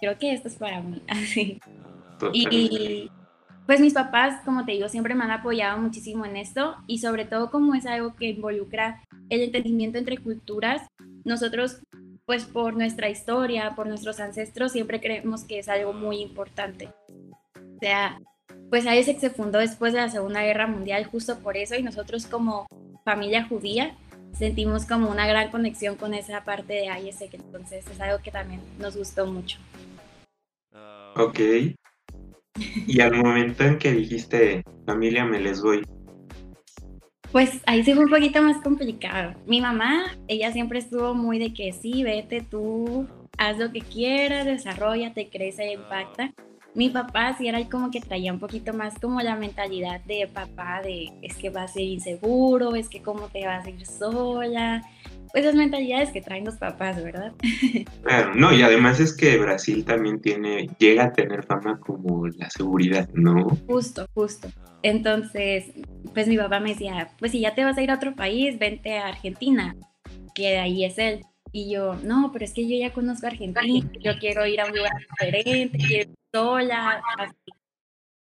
creo 0.00 0.18
que 0.18 0.32
esto 0.32 0.48
es 0.48 0.56
para 0.56 0.80
mí, 0.80 1.02
así. 1.08 1.60
Y 2.32 3.10
pues 3.66 3.80
mis 3.80 3.94
papás, 3.94 4.42
como 4.44 4.64
te 4.64 4.72
digo, 4.72 4.88
siempre 4.88 5.14
me 5.14 5.24
han 5.24 5.30
apoyado 5.30 5.78
muchísimo 5.80 6.24
en 6.26 6.36
esto 6.36 6.76
y 6.86 6.98
sobre 6.98 7.24
todo 7.24 7.50
como 7.50 7.74
es 7.74 7.86
algo 7.86 8.14
que 8.14 8.28
involucra 8.28 9.02
el 9.30 9.40
entendimiento 9.40 9.98
entre 9.98 10.18
culturas, 10.18 10.82
nosotros 11.24 11.80
pues 12.26 12.44
por 12.44 12.74
nuestra 12.76 13.08
historia, 13.10 13.74
por 13.74 13.86
nuestros 13.86 14.20
ancestros, 14.20 14.72
siempre 14.72 15.00
creemos 15.00 15.44
que 15.44 15.58
es 15.58 15.68
algo 15.68 15.92
muy 15.92 16.20
importante. 16.20 16.88
O 17.56 17.78
sea, 17.80 18.18
pues 18.70 18.86
ISEC 18.86 19.18
se 19.18 19.30
fundó 19.30 19.58
después 19.58 19.92
de 19.92 20.00
la 20.00 20.08
Segunda 20.08 20.42
Guerra 20.42 20.66
Mundial 20.66 21.04
justo 21.04 21.38
por 21.40 21.56
eso 21.56 21.74
y 21.74 21.82
nosotros 21.82 22.26
como 22.26 22.66
familia 23.04 23.46
judía 23.46 23.96
sentimos 24.32 24.86
como 24.86 25.10
una 25.10 25.26
gran 25.26 25.50
conexión 25.50 25.96
con 25.96 26.14
esa 26.14 26.44
parte 26.44 26.72
de 26.72 27.08
ISEC, 27.08 27.34
entonces 27.34 27.86
es 27.86 28.00
algo 28.00 28.22
que 28.22 28.30
también 28.30 28.60
nos 28.78 28.96
gustó 28.96 29.26
mucho. 29.26 29.58
Ok. 31.16 31.38
Y 32.86 33.00
al 33.00 33.14
momento 33.14 33.64
en 33.64 33.78
que 33.78 33.92
dijiste, 33.92 34.62
familia, 34.86 35.24
me 35.24 35.40
les 35.40 35.60
voy, 35.62 35.84
pues 37.34 37.60
ahí 37.66 37.82
sí 37.82 37.92
fue 37.94 38.04
un 38.04 38.10
poquito 38.10 38.40
más 38.42 38.58
complicado. 38.62 39.34
Mi 39.44 39.60
mamá, 39.60 40.04
ella 40.28 40.52
siempre 40.52 40.78
estuvo 40.78 41.14
muy 41.14 41.40
de 41.40 41.52
que 41.52 41.72
sí, 41.72 42.04
vete 42.04 42.42
tú, 42.42 43.08
haz 43.36 43.58
lo 43.58 43.72
que 43.72 43.80
quieras, 43.80 44.46
desarrollate, 44.46 45.28
crece, 45.30 45.72
impacta. 45.72 46.32
Mi 46.76 46.90
papá 46.90 47.36
sí 47.36 47.48
era 47.48 47.68
como 47.68 47.90
que 47.90 48.00
traía 48.00 48.32
un 48.32 48.38
poquito 48.38 48.72
más 48.72 49.00
como 49.00 49.20
la 49.20 49.34
mentalidad 49.34 50.00
de 50.02 50.28
papá 50.32 50.80
de 50.80 51.12
es 51.22 51.36
que 51.36 51.50
vas 51.50 51.72
a 51.72 51.74
ser 51.74 51.82
inseguro, 51.82 52.76
es 52.76 52.88
que 52.88 53.02
cómo 53.02 53.26
te 53.26 53.44
vas 53.44 53.66
a 53.66 53.70
ir 53.70 53.84
sola, 53.84 54.84
esas 55.34 55.54
mentalidades 55.54 56.10
que 56.10 56.20
traen 56.20 56.44
los 56.44 56.56
papás, 56.56 57.02
¿verdad? 57.02 57.32
Claro, 58.02 58.34
no, 58.34 58.52
y 58.52 58.62
además 58.62 59.00
es 59.00 59.16
que 59.16 59.36
Brasil 59.38 59.84
también 59.84 60.20
tiene, 60.20 60.68
llega 60.78 61.04
a 61.04 61.12
tener 61.12 61.44
fama 61.44 61.80
como 61.80 62.26
la 62.28 62.50
seguridad, 62.50 63.08
¿no? 63.14 63.48
Justo, 63.66 64.06
justo. 64.14 64.48
Entonces, 64.82 65.72
pues 66.12 66.28
mi 66.28 66.36
papá 66.36 66.60
me 66.60 66.70
decía, 66.70 67.08
pues 67.18 67.32
si 67.32 67.40
ya 67.40 67.54
te 67.54 67.64
vas 67.64 67.78
a 67.78 67.82
ir 67.82 67.90
a 67.90 67.96
otro 67.96 68.14
país, 68.14 68.58
vente 68.58 68.98
a 68.98 69.08
Argentina, 69.08 69.74
que 70.34 70.50
de 70.50 70.58
ahí 70.58 70.84
es 70.84 70.98
él. 70.98 71.24
Y 71.52 71.72
yo, 71.72 71.94
no, 72.02 72.30
pero 72.32 72.44
es 72.44 72.52
que 72.52 72.68
yo 72.68 72.76
ya 72.76 72.92
conozco 72.92 73.26
Argentina, 73.26 73.88
yo 74.00 74.18
quiero 74.18 74.44
ir 74.46 74.60
a 74.60 74.66
un 74.66 74.76
lugar 74.76 74.92
diferente, 75.10 75.78
quiero 75.78 76.10
ir 76.10 76.16
sola, 76.32 77.02
así. 77.18 77.52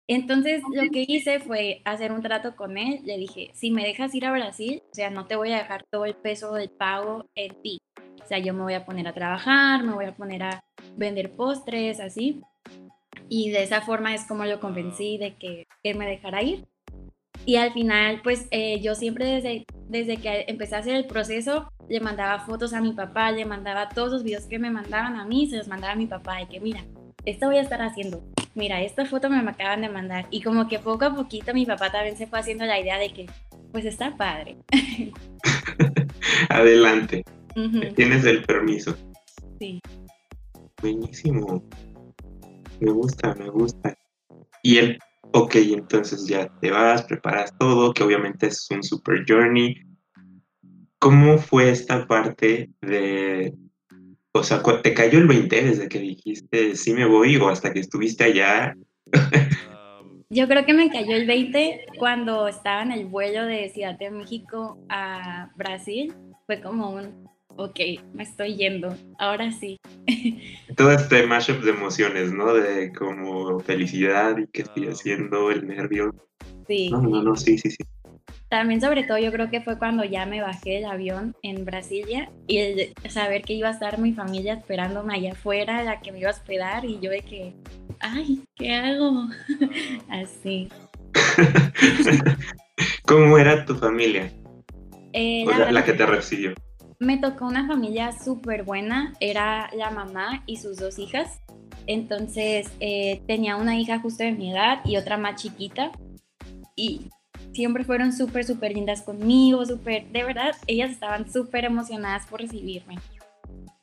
Entonces 0.07 0.63
lo 0.73 0.89
que 0.89 1.05
hice 1.05 1.39
fue 1.39 1.81
hacer 1.83 2.11
un 2.11 2.21
trato 2.21 2.55
con 2.55 2.77
él. 2.77 3.01
Le 3.03 3.17
dije, 3.17 3.51
si 3.53 3.71
me 3.71 3.83
dejas 3.83 4.15
ir 4.15 4.25
a 4.25 4.31
Brasil, 4.31 4.81
o 4.89 4.95
sea, 4.95 5.09
no 5.09 5.25
te 5.25 5.35
voy 5.35 5.51
a 5.51 5.57
dejar 5.57 5.85
todo 5.89 6.05
el 6.05 6.15
peso 6.15 6.53
del 6.53 6.69
pago 6.69 7.29
en 7.35 7.61
ti. 7.61 7.81
O 8.23 8.25
sea, 8.25 8.39
yo 8.39 8.53
me 8.53 8.63
voy 8.63 8.73
a 8.73 8.85
poner 8.85 9.07
a 9.07 9.13
trabajar, 9.13 9.83
me 9.83 9.93
voy 9.93 10.05
a 10.05 10.15
poner 10.15 10.43
a 10.43 10.63
vender 10.95 11.35
postres, 11.35 11.99
así. 11.99 12.41
Y 13.29 13.51
de 13.51 13.63
esa 13.63 13.81
forma 13.81 14.15
es 14.15 14.25
como 14.25 14.45
lo 14.45 14.59
convencí 14.59 15.17
de 15.17 15.35
que 15.35 15.67
él 15.83 15.97
me 15.97 16.07
dejara 16.07 16.41
ir. 16.41 16.65
Y 17.45 17.57
al 17.57 17.71
final, 17.71 18.21
pues 18.23 18.47
eh, 18.51 18.81
yo 18.81 18.95
siempre 18.95 19.25
desde, 19.25 19.65
desde 19.87 20.17
que 20.17 20.45
empecé 20.47 20.75
a 20.75 20.79
hacer 20.79 20.95
el 20.95 21.05
proceso, 21.05 21.71
le 21.87 21.99
mandaba 21.99 22.39
fotos 22.39 22.73
a 22.73 22.81
mi 22.81 22.93
papá, 22.93 23.31
le 23.31 23.45
mandaba 23.45 23.89
todos 23.89 24.11
los 24.11 24.23
videos 24.23 24.45
que 24.45 24.59
me 24.59 24.71
mandaban 24.71 25.15
a 25.15 25.25
mí, 25.25 25.47
se 25.47 25.57
los 25.57 25.67
mandaba 25.67 25.93
a 25.93 25.97
mi 25.97 26.07
papá 26.07 26.37
de 26.37 26.47
que, 26.47 26.59
mira, 26.59 26.83
esto 27.25 27.47
voy 27.47 27.57
a 27.57 27.61
estar 27.61 27.81
haciendo. 27.81 28.23
Mira, 28.55 28.81
esta 28.81 29.05
foto 29.05 29.29
me 29.29 29.37
acaban 29.37 29.81
de 29.81 29.89
mandar. 29.89 30.27
Y 30.31 30.41
como 30.41 30.67
que 30.67 30.79
poco 30.79 31.05
a 31.05 31.15
poquito 31.15 31.53
mi 31.53 31.65
papá 31.65 31.91
también 31.91 32.17
se 32.17 32.27
fue 32.27 32.39
haciendo 32.39 32.65
la 32.65 32.79
idea 32.79 32.97
de 32.97 33.13
que, 33.13 33.27
pues 33.71 33.85
está 33.85 34.17
padre. 34.17 34.57
Adelante. 36.49 37.23
Tienes 37.95 38.25
el 38.25 38.43
permiso. 38.43 38.95
Sí. 39.59 39.79
Buenísimo. 40.81 41.63
Me 42.79 42.91
gusta, 42.91 43.35
me 43.35 43.49
gusta. 43.49 43.97
Y 44.63 44.77
él, 44.77 44.99
ok, 45.33 45.55
entonces 45.55 46.27
ya 46.27 46.47
te 46.59 46.71
vas, 46.71 47.03
preparas 47.03 47.55
todo, 47.57 47.93
que 47.93 48.03
obviamente 48.03 48.47
es 48.47 48.67
un 48.69 48.83
super 48.83 49.25
journey. 49.27 49.75
¿Cómo 50.99 51.37
fue 51.37 51.69
esta 51.69 52.07
parte 52.07 52.71
de, 52.81 53.53
o 54.37 54.43
sea, 54.43 54.61
¿te 54.81 54.93
cayó 54.93 55.19
el 55.19 55.27
20 55.27 55.63
desde 55.63 55.89
que 55.89 55.99
dijiste 55.99 56.75
sí 56.75 56.93
me 56.93 57.05
voy 57.05 57.35
o 57.37 57.49
hasta 57.49 57.73
que 57.73 57.79
estuviste 57.79 58.23
allá? 58.23 58.75
Yo 60.29 60.47
creo 60.47 60.65
que 60.65 60.73
me 60.73 60.89
cayó 60.89 61.15
el 61.15 61.25
20 61.25 61.85
cuando 61.97 62.49
estaba 62.49 62.83
en 62.83 62.91
el 62.91 63.05
vuelo 63.05 63.45
de 63.45 63.69
Ciudad 63.69 63.97
de 63.97 64.11
México 64.11 64.77
a 64.89 65.51
Brasil. 65.55 66.13
Fue 66.45 66.61
como 66.61 66.89
un, 66.89 67.29
ok, 67.55 67.79
me 68.13 68.23
estoy 68.23 68.57
yendo, 68.57 68.93
ahora 69.19 69.51
sí. 69.53 69.79
Todo 70.75 70.91
este 70.91 71.25
mashup 71.25 71.63
de 71.63 71.71
emociones, 71.71 72.33
¿no? 72.33 72.53
De 72.53 72.91
como 72.91 73.59
felicidad 73.61 74.37
y 74.37 74.47
qué 74.47 74.63
estoy 74.63 74.87
haciendo, 74.87 75.49
el 75.49 75.65
nervio. 75.65 76.13
Sí. 76.67 76.89
No, 76.89 77.01
no, 77.01 77.23
no, 77.23 77.35
sí, 77.37 77.57
sí, 77.57 77.71
sí. 77.71 77.77
También 78.49 78.79
sobre 78.79 79.03
todo 79.03 79.17
yo 79.17 79.31
creo 79.31 79.49
que 79.49 79.61
fue 79.61 79.77
cuando 79.77 80.05
ya 80.05 80.25
me 80.25 80.41
bajé 80.41 80.75
del 80.75 80.85
avión 80.85 81.35
en 81.43 81.65
Brasilia 81.65 82.29
y 82.47 82.59
el 82.59 82.93
saber 83.09 83.41
que 83.41 83.53
iba 83.53 83.67
a 83.67 83.71
estar 83.71 83.99
mi 83.99 84.13
familia 84.13 84.53
esperándome 84.53 85.15
allá 85.15 85.33
afuera, 85.33 85.83
la 85.83 85.99
que 85.99 86.13
me 86.13 86.19
iba 86.19 86.29
a 86.29 86.33
esperar 86.33 86.85
y 86.85 86.99
yo 86.99 87.11
de 87.11 87.21
que, 87.21 87.53
ay, 87.99 88.43
¿qué 88.55 88.73
hago? 88.73 89.27
Así. 90.09 90.69
¿Cómo 93.05 93.37
era 93.37 93.65
tu 93.65 93.75
familia? 93.75 94.31
Eh, 95.11 95.45
la, 95.45 95.83
que 95.83 95.93
te 95.93 96.05
recibió. 96.05 96.53
Me 96.99 97.17
tocó 97.17 97.45
una 97.45 97.67
familia 97.67 98.11
súper 98.11 98.63
buena, 98.63 99.13
era 99.19 99.69
la 99.75 99.91
mamá 99.91 100.43
y 100.45 100.57
sus 100.57 100.77
dos 100.77 100.99
hijas. 100.99 101.41
Entonces 101.85 102.71
eh, 102.79 103.21
tenía 103.27 103.57
una 103.57 103.77
hija 103.77 103.99
justo 103.99 104.23
de 104.23 104.31
mi 104.31 104.51
edad 104.51 104.79
y 104.85 104.95
otra 104.95 105.17
más 105.17 105.41
chiquita. 105.41 105.91
Y 106.75 107.09
siempre 107.53 107.83
fueron 107.83 108.13
súper, 108.13 108.43
súper 108.45 108.73
lindas 108.73 109.01
conmigo, 109.01 109.65
súper, 109.65 110.07
de 110.07 110.23
verdad, 110.23 110.55
ellas 110.67 110.91
estaban 110.91 111.31
súper 111.31 111.65
emocionadas 111.65 112.25
por 112.27 112.41
recibirme. 112.41 112.95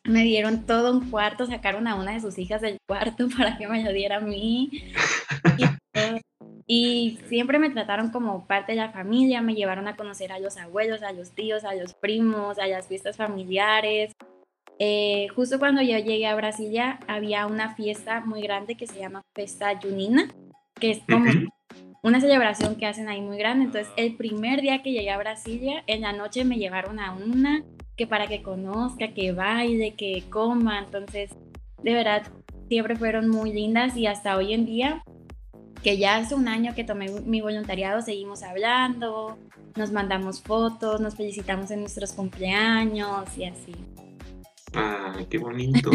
Me 0.05 0.23
dieron 0.23 0.67
todo 0.67 0.93
un 0.93 1.11
cuarto, 1.11 1.47
sacaron 1.47 1.89
a 1.89 1.95
una 1.95 2.13
de 2.13 2.21
sus 2.21 2.39
hijas 2.39 2.61
del 2.61 2.77
cuarto 2.87 3.29
para 3.37 3.57
que 3.57 3.67
me 3.67 3.83
lo 3.83 3.93
diera 3.93 4.17
a 4.17 4.21
mí. 4.21 4.71
Y, 6.67 7.19
siempre 7.29 7.59
me 7.59 7.71
trataron 7.71 8.11
como 8.11 8.47
parte 8.47 8.73
de 8.73 8.79
la 8.79 8.91
familia, 8.91 9.43
me 9.43 9.55
llevaron 9.55 9.87
a 9.87 9.97
conocer 9.97 10.33
a 10.33 10.39
los 10.39 10.57
abuelos, 10.57 11.03
a 11.03 11.13
los 11.13 11.33
tíos, 11.33 11.65
a 11.65 11.75
los 11.75 11.95
primos, 11.95 12.59
a 12.59 12.67
las 12.67 12.89
fiestas 12.89 13.17
familiares. 13.17 14.13
Eh, 14.79 15.29
justo 15.35 15.59
cuando 15.59 15.83
yo 15.83 15.99
llegué 15.99 16.27
a 16.27 16.35
Brasilia 16.35 16.99
había 17.07 17.47
una 17.47 17.75
fiesta 17.75 18.21
muy 18.21 18.43
grande 18.43 18.77
que 18.77 18.87
se 18.87 18.99
llama 18.99 19.23
Festa 19.35 19.79
Junina, 19.81 20.35
que 20.81 20.91
es 20.93 21.01
como 21.09 21.31
una 22.05 22.21
celebración 22.21 22.77
que 22.77 22.87
hacen 22.87 23.09
ahí 23.09 23.23
muy 23.23 23.39
grande. 23.39 23.65
Entonces, 23.65 23.91
el 23.97 24.15
primer 24.15 24.61
día 24.61 24.83
que 24.83 24.93
llegué 24.93 25.11
a 25.11 25.17
Brasilia, 25.17 25.83
en 25.87 26.03
la 26.03 26.13
noche 26.13 26.45
me 26.45 26.59
llevaron 26.59 27.01
a 27.01 27.13
una 27.13 27.65
que 27.97 28.07
para 28.07 28.27
que 28.27 28.43
conozca, 28.43 29.15
que 29.15 29.33
baile, 29.33 29.95
que 29.97 30.23
coma. 30.29 30.81
Entonces, 30.81 31.31
de 31.83 31.95
verdad, 31.95 32.23
siempre 32.69 32.95
fueron 32.95 33.31
muy 33.31 33.55
lindas 33.55 33.97
y 33.97 34.07
hasta 34.07 34.37
hoy 34.37 34.53
en 34.53 34.67
día, 34.67 35.03
que 35.83 35.97
ya 35.97 36.17
hace 36.17 36.35
un 36.35 36.47
año 36.47 36.75
que 36.75 36.85
tomé 36.85 37.09
mi 37.25 37.41
voluntariado, 37.41 38.03
seguimos 38.03 38.43
hablando, 38.43 39.39
nos 39.75 39.91
mandamos 39.91 40.43
fotos, 40.43 41.01
nos 41.01 41.17
felicitamos 41.17 41.71
en 41.71 41.81
nuestros 41.81 42.13
cumpleaños 42.13 43.27
y 43.39 43.45
así. 43.45 43.75
Ah, 44.75 45.17
qué 45.31 45.39
bonito. 45.39 45.91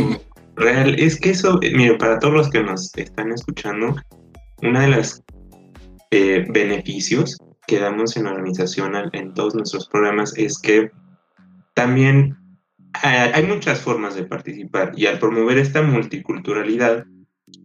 Real, 0.56 0.96
es 1.00 1.20
que 1.20 1.30
eso, 1.32 1.60
eh, 1.62 1.72
mire, 1.76 1.96
para 1.98 2.18
todos 2.18 2.34
los 2.34 2.50
que 2.50 2.64
nos 2.64 2.96
están 2.98 3.32
escuchando, 3.32 3.96
una 4.64 4.82
de 4.82 4.88
las 4.90 5.24
eh, 6.12 6.46
beneficios 6.50 7.38
que 7.68 7.80
damos 7.80 8.18
en 8.18 8.24
la 8.24 8.32
organización 8.32 8.94
en 9.14 9.34
todos 9.34 9.54
nuestros 9.56 9.88
programas 9.88 10.36
es 10.38 10.60
que 10.60 10.92
también 11.76 12.36
eh, 13.04 13.32
hay 13.34 13.46
muchas 13.46 13.80
formas 13.80 14.16
de 14.16 14.24
participar 14.24 14.92
y 14.96 15.06
al 15.06 15.20
promover 15.20 15.58
esta 15.58 15.82
multiculturalidad, 15.82 17.06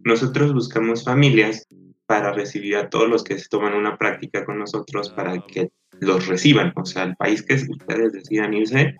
nosotros 0.03 0.53
buscamos 0.53 1.03
familias 1.03 1.67
para 2.05 2.31
recibir 2.31 2.77
a 2.77 2.89
todos 2.89 3.09
los 3.09 3.23
que 3.23 3.37
se 3.37 3.49
toman 3.49 3.73
una 3.73 3.97
práctica 3.97 4.45
con 4.45 4.59
nosotros 4.59 5.09
para 5.09 5.39
que 5.41 5.71
los 5.99 6.27
reciban. 6.27 6.71
O 6.75 6.85
sea, 6.85 7.03
el 7.03 7.15
país 7.15 7.41
que 7.41 7.55
ustedes 7.55 8.13
decidan 8.13 8.53
irse, 8.53 8.95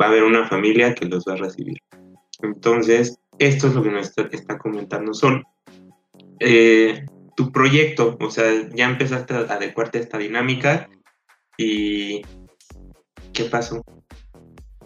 va 0.00 0.06
a 0.06 0.08
haber 0.08 0.24
una 0.24 0.48
familia 0.48 0.94
que 0.94 1.06
los 1.06 1.24
va 1.24 1.34
a 1.34 1.36
recibir. 1.36 1.78
Entonces, 2.42 3.16
esto 3.38 3.68
es 3.68 3.74
lo 3.74 3.82
que 3.82 3.90
nos 3.90 4.12
está, 4.18 4.58
comentando 4.58 5.14
Sol. 5.14 5.44
Eh, 6.40 7.06
tu 7.42 7.50
proyecto, 7.50 8.16
o 8.20 8.30
sea, 8.30 8.44
ya 8.72 8.86
empezaste 8.86 9.34
a 9.34 9.38
adecuarte 9.38 9.98
a 9.98 10.00
esta 10.00 10.18
dinámica 10.18 10.88
y 11.58 12.22
¿qué 13.32 13.44
pasó? 13.50 13.82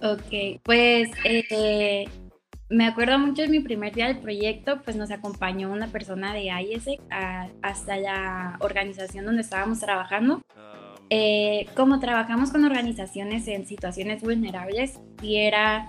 Ok, 0.03 0.61
pues 0.63 1.11
eh, 1.25 2.09
me 2.71 2.87
acuerdo 2.87 3.19
mucho 3.19 3.43
de 3.43 3.49
mi 3.49 3.61
primer 3.61 3.95
día 3.95 4.07
del 4.07 4.19
proyecto, 4.19 4.81
pues 4.83 4.97
nos 4.97 5.11
acompañó 5.11 5.71
una 5.71 5.89
persona 5.89 6.33
de 6.33 6.45
IESEC 6.45 7.01
hasta 7.63 7.97
la 7.99 8.57
organización 8.61 9.27
donde 9.27 9.43
estábamos 9.43 9.81
trabajando. 9.81 10.43
Eh, 11.09 11.67
como 11.77 12.01
trabajamos 12.01 12.51
con 12.51 12.65
organizaciones 12.65 13.47
en 13.49 13.67
situaciones 13.67 14.23
vulnerables, 14.23 14.99
y 15.23 15.37
era 15.37 15.89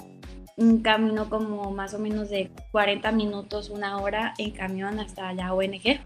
un 0.58 0.82
camino 0.82 1.30
como 1.30 1.72
más 1.72 1.94
o 1.94 2.00
menos 2.00 2.30
de 2.30 2.52
40 2.72 3.12
minutos, 3.14 3.70
una 3.70 3.98
hora 3.98 4.34
en 4.38 4.52
camión 4.52 5.00
hasta 5.00 5.34
la 5.34 5.54
ONG, 5.54 6.00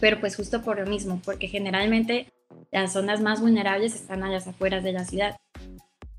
pero 0.00 0.18
pues 0.18 0.36
justo 0.36 0.62
por 0.62 0.78
lo 0.78 0.86
mismo, 0.86 1.20
porque 1.24 1.48
generalmente 1.48 2.26
las 2.72 2.92
zonas 2.92 3.20
más 3.20 3.40
vulnerables 3.40 3.94
están 3.94 4.22
a 4.22 4.30
las 4.30 4.46
afueras 4.48 4.82
de 4.82 4.92
la 4.92 5.04
ciudad. 5.04 5.36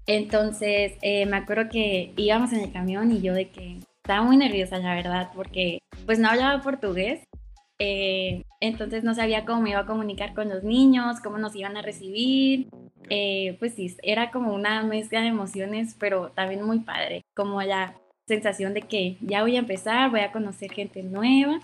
Entonces, 0.07 0.93
eh, 1.01 1.25
me 1.25 1.37
acuerdo 1.37 1.69
que 1.69 2.13
íbamos 2.17 2.53
en 2.53 2.61
el 2.61 2.71
camión 2.71 3.11
y 3.11 3.21
yo 3.21 3.33
de 3.33 3.49
que 3.49 3.79
estaba 3.97 4.23
muy 4.23 4.37
nerviosa, 4.37 4.77
la 4.79 4.95
verdad, 4.95 5.29
porque 5.35 5.79
pues 6.05 6.19
no 6.19 6.29
hablaba 6.29 6.61
portugués. 6.61 7.23
Eh, 7.79 8.43
entonces 8.59 9.03
no 9.03 9.15
sabía 9.15 9.43
cómo 9.45 9.61
me 9.61 9.71
iba 9.71 9.79
a 9.79 9.85
comunicar 9.87 10.33
con 10.35 10.49
los 10.49 10.63
niños, 10.63 11.19
cómo 11.19 11.37
nos 11.37 11.55
iban 11.55 11.77
a 11.77 11.81
recibir. 11.81 12.67
Eh, 13.09 13.55
pues 13.59 13.73
sí, 13.73 13.95
era 14.03 14.31
como 14.31 14.53
una 14.53 14.83
mezcla 14.83 15.21
de 15.21 15.27
emociones, 15.27 15.95
pero 15.99 16.29
también 16.29 16.63
muy 16.63 16.79
padre, 16.79 17.23
como 17.35 17.61
la 17.61 17.95
sensación 18.27 18.73
de 18.73 18.83
que 18.83 19.17
ya 19.21 19.41
voy 19.41 19.55
a 19.55 19.59
empezar, 19.59 20.11
voy 20.11 20.21
a 20.21 20.31
conocer 20.31 20.71
gente 20.71 21.03
nueva. 21.03 21.59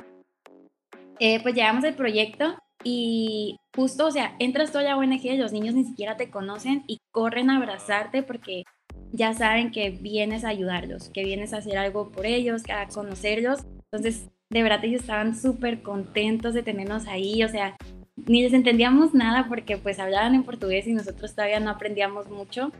Pues 1.19 1.55
llegamos 1.55 1.83
al 1.83 1.95
proyecto 1.95 2.55
y 2.83 3.57
justo, 3.75 4.07
o 4.07 4.11
sea, 4.11 4.35
entras 4.39 4.71
tú 4.71 4.77
a 4.77 4.83
la 4.83 4.97
ONG, 4.97 5.37
los 5.37 5.51
niños 5.51 5.75
ni 5.75 5.83
siquiera 5.83 6.15
te 6.15 6.29
conocen 6.29 6.83
y 6.87 6.99
corren 7.11 7.49
a 7.49 7.57
abrazarte 7.57 8.23
porque 8.23 8.63
ya 9.11 9.33
saben 9.33 9.71
que 9.71 9.89
vienes 9.89 10.43
a 10.43 10.49
ayudarlos, 10.49 11.09
que 11.09 11.23
vienes 11.23 11.53
a 11.53 11.57
hacer 11.57 11.77
algo 11.77 12.09
por 12.11 12.25
ellos, 12.25 12.63
a 12.69 12.87
conocerlos. 12.87 13.65
Entonces, 13.91 14.29
de 14.49 14.63
verdad 14.63 14.85
ellos 14.85 15.01
estaban 15.01 15.35
súper 15.35 15.81
contentos 15.81 16.53
de 16.53 16.63
tenernos 16.63 17.07
ahí, 17.07 17.43
o 17.43 17.49
sea, 17.49 17.75
ni 18.15 18.43
les 18.43 18.53
entendíamos 18.53 19.13
nada 19.13 19.47
porque 19.47 19.77
pues 19.77 19.99
hablaban 19.99 20.35
en 20.35 20.43
portugués 20.43 20.87
y 20.87 20.93
nosotros 20.93 21.35
todavía 21.35 21.59
no 21.59 21.69
aprendíamos 21.69 22.29
mucho 22.29 22.71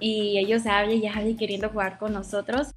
y 0.00 0.38
ellos 0.38 0.66
hablan 0.66 0.98
y 0.98 1.06
hablan 1.06 1.36
queriendo 1.36 1.68
jugar 1.68 1.98
con 1.98 2.12
nosotros. 2.12 2.74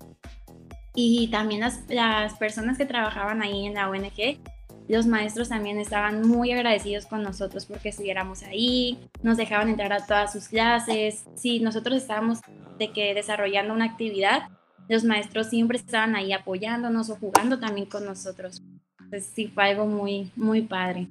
Y 0.95 1.27
también 1.27 1.61
las 1.89 2.33
personas 2.35 2.77
que 2.77 2.85
trabajaban 2.85 3.41
ahí 3.43 3.65
en 3.65 3.75
la 3.75 3.89
ONG 3.89 4.39
los 4.87 5.05
maestros 5.05 5.49
también 5.49 5.79
estaban 5.79 6.27
muy 6.27 6.51
agradecidos 6.51 7.05
con 7.05 7.21
nosotros 7.23 7.65
porque 7.65 7.89
estuviéramos 7.89 8.43
ahí, 8.43 8.97
nos 9.21 9.37
dejaban 9.37 9.69
entrar 9.69 9.91
a 9.91 10.05
todas 10.05 10.31
sus 10.31 10.47
clases. 10.47 11.25
Si 11.35 11.59
nosotros 11.59 11.97
estábamos 11.97 12.39
de 12.77 12.91
que 12.91 13.13
desarrollando 13.13 13.73
una 13.73 13.85
actividad, 13.85 14.49
los 14.87 15.03
maestros 15.03 15.49
siempre 15.49 15.77
estaban 15.77 16.15
ahí 16.15 16.31
apoyándonos 16.31 17.09
o 17.09 17.15
jugando 17.15 17.59
también 17.59 17.87
con 17.87 18.05
nosotros. 18.05 18.61
Entonces 18.99 19.29
sí 19.33 19.47
fue 19.47 19.65
algo 19.65 19.85
muy, 19.85 20.31
muy 20.35 20.61
padre. 20.61 21.09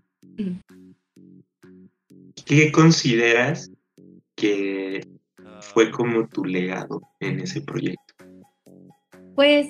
¿Qué 2.46 2.72
consideras 2.72 3.70
que 4.34 5.06
fue 5.60 5.90
como 5.90 6.28
tu 6.28 6.44
legado 6.44 7.02
en 7.20 7.40
ese 7.40 7.60
proyecto? 7.60 8.14
Pues 9.34 9.68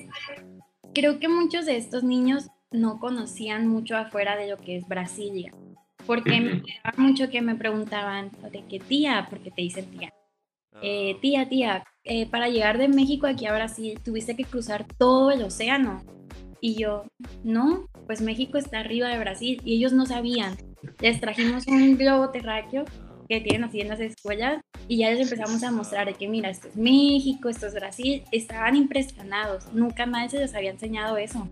creo 0.94 1.18
que 1.18 1.28
muchos 1.28 1.66
de 1.66 1.76
estos 1.76 2.04
niños 2.04 2.48
no 2.76 2.98
conocían 2.98 3.66
mucho 3.66 3.96
afuera 3.96 4.36
de 4.36 4.48
lo 4.48 4.56
que 4.56 4.76
es 4.76 4.86
Brasilia. 4.86 5.52
Porque 6.06 6.40
me 6.40 6.62
mucho 6.96 7.28
que 7.30 7.42
me 7.42 7.56
preguntaban 7.56 8.30
de 8.52 8.62
qué 8.68 8.78
tía, 8.78 9.26
porque 9.28 9.50
te 9.50 9.62
dicen 9.62 9.86
tía. 9.90 10.12
Eh, 10.82 11.16
tía, 11.20 11.48
tía, 11.48 11.84
eh, 12.04 12.26
para 12.26 12.48
llegar 12.48 12.78
de 12.78 12.88
México 12.88 13.26
aquí 13.26 13.46
a 13.46 13.54
Brasil 13.54 13.98
tuviste 14.04 14.36
que 14.36 14.44
cruzar 14.44 14.86
todo 14.98 15.30
el 15.30 15.42
océano. 15.42 16.04
Y 16.60 16.74
yo, 16.74 17.04
no, 17.42 17.88
pues 18.06 18.20
México 18.20 18.58
está 18.58 18.80
arriba 18.80 19.08
de 19.08 19.18
Brasil 19.18 19.60
y 19.64 19.76
ellos 19.76 19.92
no 19.92 20.06
sabían. 20.06 20.56
Les 21.00 21.20
trajimos 21.20 21.66
un 21.66 21.96
globo 21.96 22.30
terráqueo 22.30 22.84
que 23.28 23.40
tienen 23.40 23.64
así 23.64 23.80
en 23.80 23.88
las 23.88 24.00
escuelas 24.00 24.60
y 24.88 24.98
ya 24.98 25.10
les 25.10 25.20
empezamos 25.20 25.62
a 25.64 25.72
mostrar 25.72 26.06
de 26.06 26.14
que 26.14 26.28
mira, 26.28 26.48
esto 26.48 26.68
es 26.68 26.76
México, 26.76 27.48
esto 27.48 27.66
es 27.66 27.74
Brasil. 27.74 28.22
Estaban 28.30 28.76
impresionados, 28.76 29.72
nunca 29.72 30.06
más 30.06 30.30
se 30.30 30.38
les 30.38 30.54
había 30.54 30.70
enseñado 30.70 31.16
eso. 31.16 31.48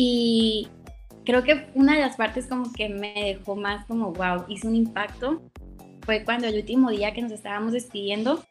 Y 0.00 0.68
creo 1.24 1.42
que 1.42 1.66
una 1.74 1.96
de 1.96 2.02
las 2.02 2.14
partes 2.14 2.46
como 2.46 2.72
que 2.72 2.88
me 2.88 3.12
dejó 3.14 3.56
más 3.56 3.84
como, 3.86 4.12
wow, 4.12 4.44
hizo 4.46 4.68
un 4.68 4.76
impacto, 4.76 5.42
fue 6.02 6.22
cuando 6.24 6.46
el 6.46 6.54
último 6.54 6.90
día 6.90 7.12
que 7.12 7.20
nos 7.20 7.32
estábamos 7.32 7.72
despidiendo, 7.72 8.44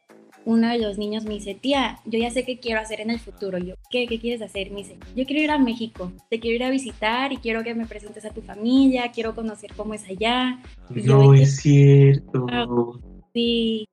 uno 0.44 0.68
de 0.68 0.78
los 0.80 0.98
niños 0.98 1.24
me 1.24 1.36
dice, 1.36 1.56
tía, 1.56 2.00
yo 2.04 2.20
ya 2.20 2.32
sé 2.32 2.44
qué 2.44 2.60
quiero 2.60 2.82
hacer 2.82 3.00
en 3.00 3.12
el 3.12 3.20
futuro. 3.22 3.60
Yo, 3.60 3.76
¿qué, 3.90 4.08
qué 4.08 4.20
quieres 4.20 4.42
hacer? 4.42 4.72
Me 4.72 4.80
dice, 4.80 5.00
yo 5.16 5.26
quiero 5.26 5.42
ir 5.42 5.52
a 5.52 5.58
México, 5.58 6.12
te 6.30 6.42
quiero 6.42 6.58
ir 6.58 6.64
a 6.66 6.70
visitar 6.70 7.32
y 7.32 7.38
quiero 7.38 7.64
que 7.64 7.74
me 7.74 7.86
presentes 7.86 8.26
a 8.26 8.32
tu 8.32 8.42
familia, 8.42 9.10
quiero 9.14 9.34
conocer 9.34 9.72
cómo 9.74 9.94
es 9.94 10.04
allá. 10.04 10.62
no 10.90 11.34
es 11.34 11.62
cierto. 11.62 12.46
sí. 13.34 13.88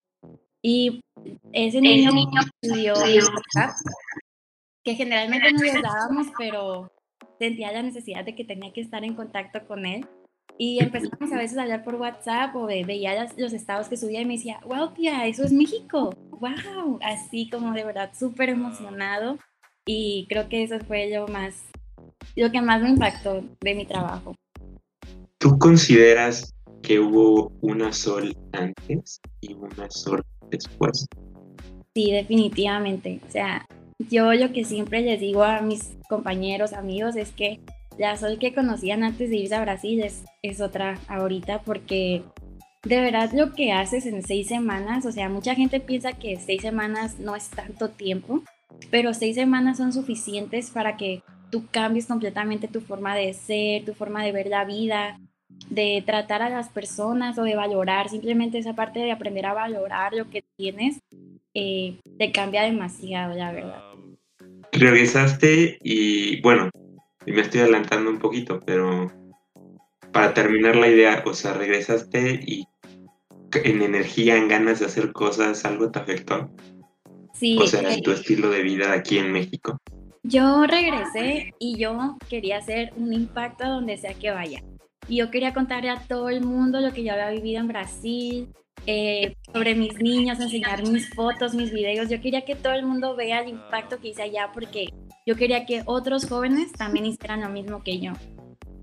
Y 0.61 1.01
ese 1.53 1.81
niño, 1.81 2.11
niño 2.11 2.41
estudió 2.61 2.95
que 4.83 4.95
generalmente 4.97 5.53
no 5.53 5.59
les 5.61 5.81
dábamos, 5.81 6.27
pero 6.37 6.91
sentía 7.45 7.73
la 7.73 7.83
necesidad 7.83 8.25
de 8.25 8.35
que 8.35 8.45
tenía 8.45 8.73
que 8.73 8.81
estar 8.81 9.05
en 9.05 9.15
contacto 9.15 9.67
con 9.67 9.87
él. 9.87 10.07
Y 10.57 10.83
empezamos 10.83 11.33
a 11.33 11.37
veces 11.37 11.59
a 11.59 11.63
hablar 11.63 11.83
por 11.83 11.97
WhatsApp 11.97 12.55
o 12.55 12.67
veía 12.67 13.29
los 13.37 13.53
estados 13.53 13.89
que 13.89 13.97
subía 13.97 14.21
y 14.21 14.25
me 14.25 14.35
decía, 14.35 14.61
wow, 14.67 14.95
tía, 14.95 15.27
eso 15.27 15.43
es 15.43 15.53
México, 15.53 16.15
wow, 16.31 16.99
así 17.03 17.51
como 17.51 17.73
de 17.73 17.85
verdad 17.85 18.11
súper 18.17 18.51
emocionado. 18.51 19.39
Y 19.87 20.27
creo 20.29 20.49
que 20.49 20.63
eso 20.63 20.79
fue 20.87 21.11
lo 21.11 21.27
más, 21.27 21.65
lo 22.37 22.51
que 22.51 22.63
más 22.63 22.81
me 22.83 22.91
impactó 22.91 23.43
de 23.61 23.75
mi 23.75 23.85
trabajo. 23.85 24.35
¿Tú 25.39 25.59
consideras 25.59 26.55
que 26.83 27.01
hubo 27.01 27.53
una 27.61 27.93
sol 27.93 28.37
antes 28.53 29.21
y 29.41 29.55
una 29.55 29.91
sol 29.91 30.25
después? 30.51 31.07
Sí, 31.95 32.13
definitivamente. 32.13 33.21
O 33.27 33.31
sea, 33.31 33.67
yo 33.99 34.33
lo 34.35 34.53
que 34.53 34.65
siempre 34.65 35.03
les 35.03 35.21
digo 35.21 35.45
a 35.45 35.61
mis 35.61 35.97
compañeros, 36.09 36.73
amigos, 36.73 37.17
es 37.17 37.33
que 37.33 37.61
la 37.99 38.17
Sol 38.17 38.39
que 38.39 38.55
conocían 38.55 39.05
antes 39.05 39.31
de 39.31 39.37
irse 39.37 39.55
a 39.55 39.61
Brasil 39.61 40.03
es, 40.03 40.25
es 40.43 40.61
otra 40.61 40.99
ahorita 41.09 41.63
porque 41.63 42.23
de 42.83 43.01
verdad 43.01 43.31
lo 43.33 43.53
que 43.55 43.73
haces 43.73 44.07
en 44.07 44.23
seis 44.23 44.49
semanas, 44.49 45.07
o 45.07 45.13
sea, 45.13 45.29
mucha 45.29 45.55
gente 45.55 45.81
piensa 45.81 46.13
que 46.13 46.37
seis 46.37 46.63
semanas 46.63 47.19
no 47.19 47.35
es 47.37 47.49
tanto 47.49 47.91
tiempo, 47.91 48.43
pero 48.91 49.15
seis 49.15 49.37
semanas 49.37 49.79
son 49.79 49.93
suficientes 49.93 50.71
para 50.71 50.97
que 50.97 51.23
tú 51.51 51.67
cambies 51.71 52.07
completamente 52.07 52.69
tu 52.69 52.81
forma 52.81 53.15
de 53.15 53.33
ser, 53.33 53.85
tu 53.85 53.95
forma 53.95 54.25
de 54.25 54.33
ver 54.33 54.49
la 54.49 54.65
vida, 54.65 55.19
de 55.71 56.03
tratar 56.05 56.43
a 56.43 56.51
las 56.51 56.69
personas 56.69 57.39
o 57.39 57.43
de 57.43 57.57
valorar, 57.57 58.09
simplemente 58.09 58.59
esa 58.59 58.75
parte 58.75 58.99
de 58.99 59.13
aprender 59.13 59.47
a 59.47 59.55
valorar 59.55 60.13
lo 60.13 60.29
que 60.29 60.45
tienes, 60.57 61.01
eh, 61.55 61.99
te 62.19 62.33
cambia 62.33 62.63
demasiado, 62.63 63.35
la 63.35 63.53
verdad. 63.53 63.83
Regresaste 64.73 65.79
y 65.83 66.41
bueno, 66.43 66.71
y 67.25 67.33
me 67.33 67.43
estoy 67.43 67.61
adelantando 67.61 68.11
un 68.11 68.19
poquito, 68.19 68.61
pero 68.67 69.11
para 70.13 70.35
terminar 70.35 70.77
la 70.77 70.89
idea, 70.89 71.23
o 71.27 71.35
sea, 71.35 71.55
regresaste 71.55 72.41
y 72.45 72.67
en 73.53 73.83
energía, 73.83 74.37
en 74.37 74.49
ganas 74.49 74.81
de 74.81 74.87
hacer 74.87 75.13
cosas, 75.13 75.65
¿algo 75.65 75.91
te 75.91 76.01
afectó? 76.01 76.51
Sí. 77.33 77.57
O 77.61 77.67
sea, 77.67 77.93
en 77.93 78.03
tu 78.03 78.11
estilo 78.11 78.51
de 78.51 78.63
vida 78.63 78.93
aquí 78.93 79.19
en 79.19 79.33
México. 79.33 79.79
Yo 80.23 80.67
regresé 80.67 81.53
y 81.59 81.77
yo 81.77 82.17
quería 82.29 82.59
hacer 82.59 82.93
un 82.97 83.13
impacto 83.13 83.69
donde 83.69 83.97
sea 83.97 84.15
que 84.15 84.31
vaya. 84.31 84.63
Y 85.09 85.17
yo 85.17 85.31
quería 85.31 85.53
contarle 85.53 85.91
a 85.91 86.01
todo 86.01 86.29
el 86.29 86.43
mundo 86.43 86.81
lo 86.81 86.93
que 86.93 87.05
yo 87.05 87.13
había 87.13 87.31
vivido 87.31 87.61
en 87.61 87.69
Brasil, 87.69 88.49
eh, 88.87 89.37
sobre 89.53 89.75
mis 89.75 89.95
niños, 89.99 90.41
enseñar 90.41 90.87
mis 90.87 91.09
fotos, 91.15 91.55
mis 91.55 91.73
videos. 91.73 92.09
Yo 92.09 92.21
quería 92.21 92.45
que 92.45 92.55
todo 92.55 92.75
el 92.75 92.85
mundo 92.85 93.17
vea 93.17 93.41
el 93.41 93.49
impacto 93.49 93.99
que 93.99 94.09
hice 94.09 94.23
allá 94.23 94.51
porque 94.53 94.89
yo 95.27 95.37
quería 95.37 95.65
que 95.65 95.83
otros 95.87 96.27
jóvenes 96.29 96.73
también 96.73 97.07
hicieran 97.07 97.41
lo 97.41 97.49
mismo 97.49 97.83
que 97.83 97.99
yo. 98.01 98.13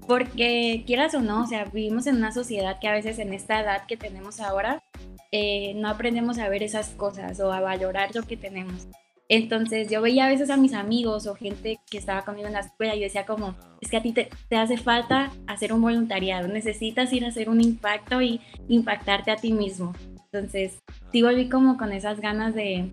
porque 0.07 0.83
quieras 0.85 1.13
o 1.13 1.21
no, 1.21 1.43
o 1.43 1.47
sea, 1.47 1.65
vivimos 1.65 2.07
en 2.07 2.17
una 2.17 2.31
sociedad 2.31 2.79
que 2.81 2.87
a 2.87 2.93
veces 2.93 3.19
en 3.19 3.33
esta 3.33 3.61
edad 3.61 3.85
que 3.87 3.95
tenemos 3.95 4.41
ahora, 4.41 4.83
eh, 5.31 5.73
no 5.75 5.87
aprendemos 5.87 6.37
a 6.39 6.49
ver 6.49 6.63
esas 6.63 6.89
cosas 6.89 7.39
o 7.39 7.53
a 7.53 7.61
valorar 7.61 8.13
lo 8.13 8.23
que 8.23 8.35
tenemos. 8.35 8.87
Entonces 9.33 9.89
yo 9.89 10.01
veía 10.01 10.25
a 10.25 10.29
veces 10.29 10.49
a 10.49 10.57
mis 10.57 10.73
amigos 10.73 11.25
o 11.25 11.35
gente 11.35 11.79
que 11.89 11.97
estaba 11.97 12.25
conmigo 12.25 12.47
en 12.47 12.53
la 12.53 12.59
escuela 12.59 12.93
y 12.93 12.99
yo 12.99 13.05
decía 13.05 13.25
como, 13.25 13.55
es 13.79 13.89
que 13.89 13.95
a 13.95 14.01
ti 14.01 14.11
te, 14.11 14.27
te, 14.49 14.57
hace 14.57 14.75
falta 14.75 15.31
hacer 15.47 15.71
un 15.71 15.81
voluntariado, 15.81 16.49
necesitas 16.49 17.13
ir 17.13 17.23
a 17.23 17.29
hacer 17.29 17.47
un 17.49 17.61
impacto 17.61 18.21
y 18.21 18.41
impactarte 18.67 19.31
a 19.31 19.37
ti 19.37 19.53
mismo. 19.53 19.93
Entonces 20.33 20.79
sí 21.13 21.21
volví 21.21 21.47
como 21.47 21.77
con 21.77 21.93
esas 21.93 22.19
ganas 22.19 22.53
de, 22.53 22.91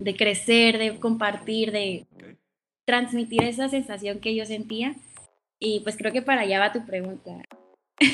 de 0.00 0.16
crecer, 0.16 0.76
de 0.76 0.98
compartir, 0.98 1.70
de 1.70 2.08
transmitir 2.84 3.44
esa 3.44 3.68
sensación 3.68 4.18
que 4.18 4.34
yo 4.34 4.44
sentía. 4.44 4.96
Y 5.60 5.80
pues 5.84 5.96
creo 5.96 6.12
que 6.12 6.22
para 6.22 6.40
allá 6.40 6.58
va 6.58 6.72
tu 6.72 6.84
pregunta. 6.84 7.30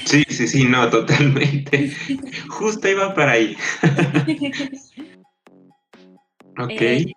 Sí, 0.05 0.25
sí, 0.29 0.47
sí, 0.47 0.65
no, 0.65 0.91
totalmente. 0.91 1.91
Justo 2.51 2.87
iba 2.87 3.15
para 3.15 3.33
ahí. 3.33 3.57
ok. 6.59 6.71
Eh, 6.71 7.13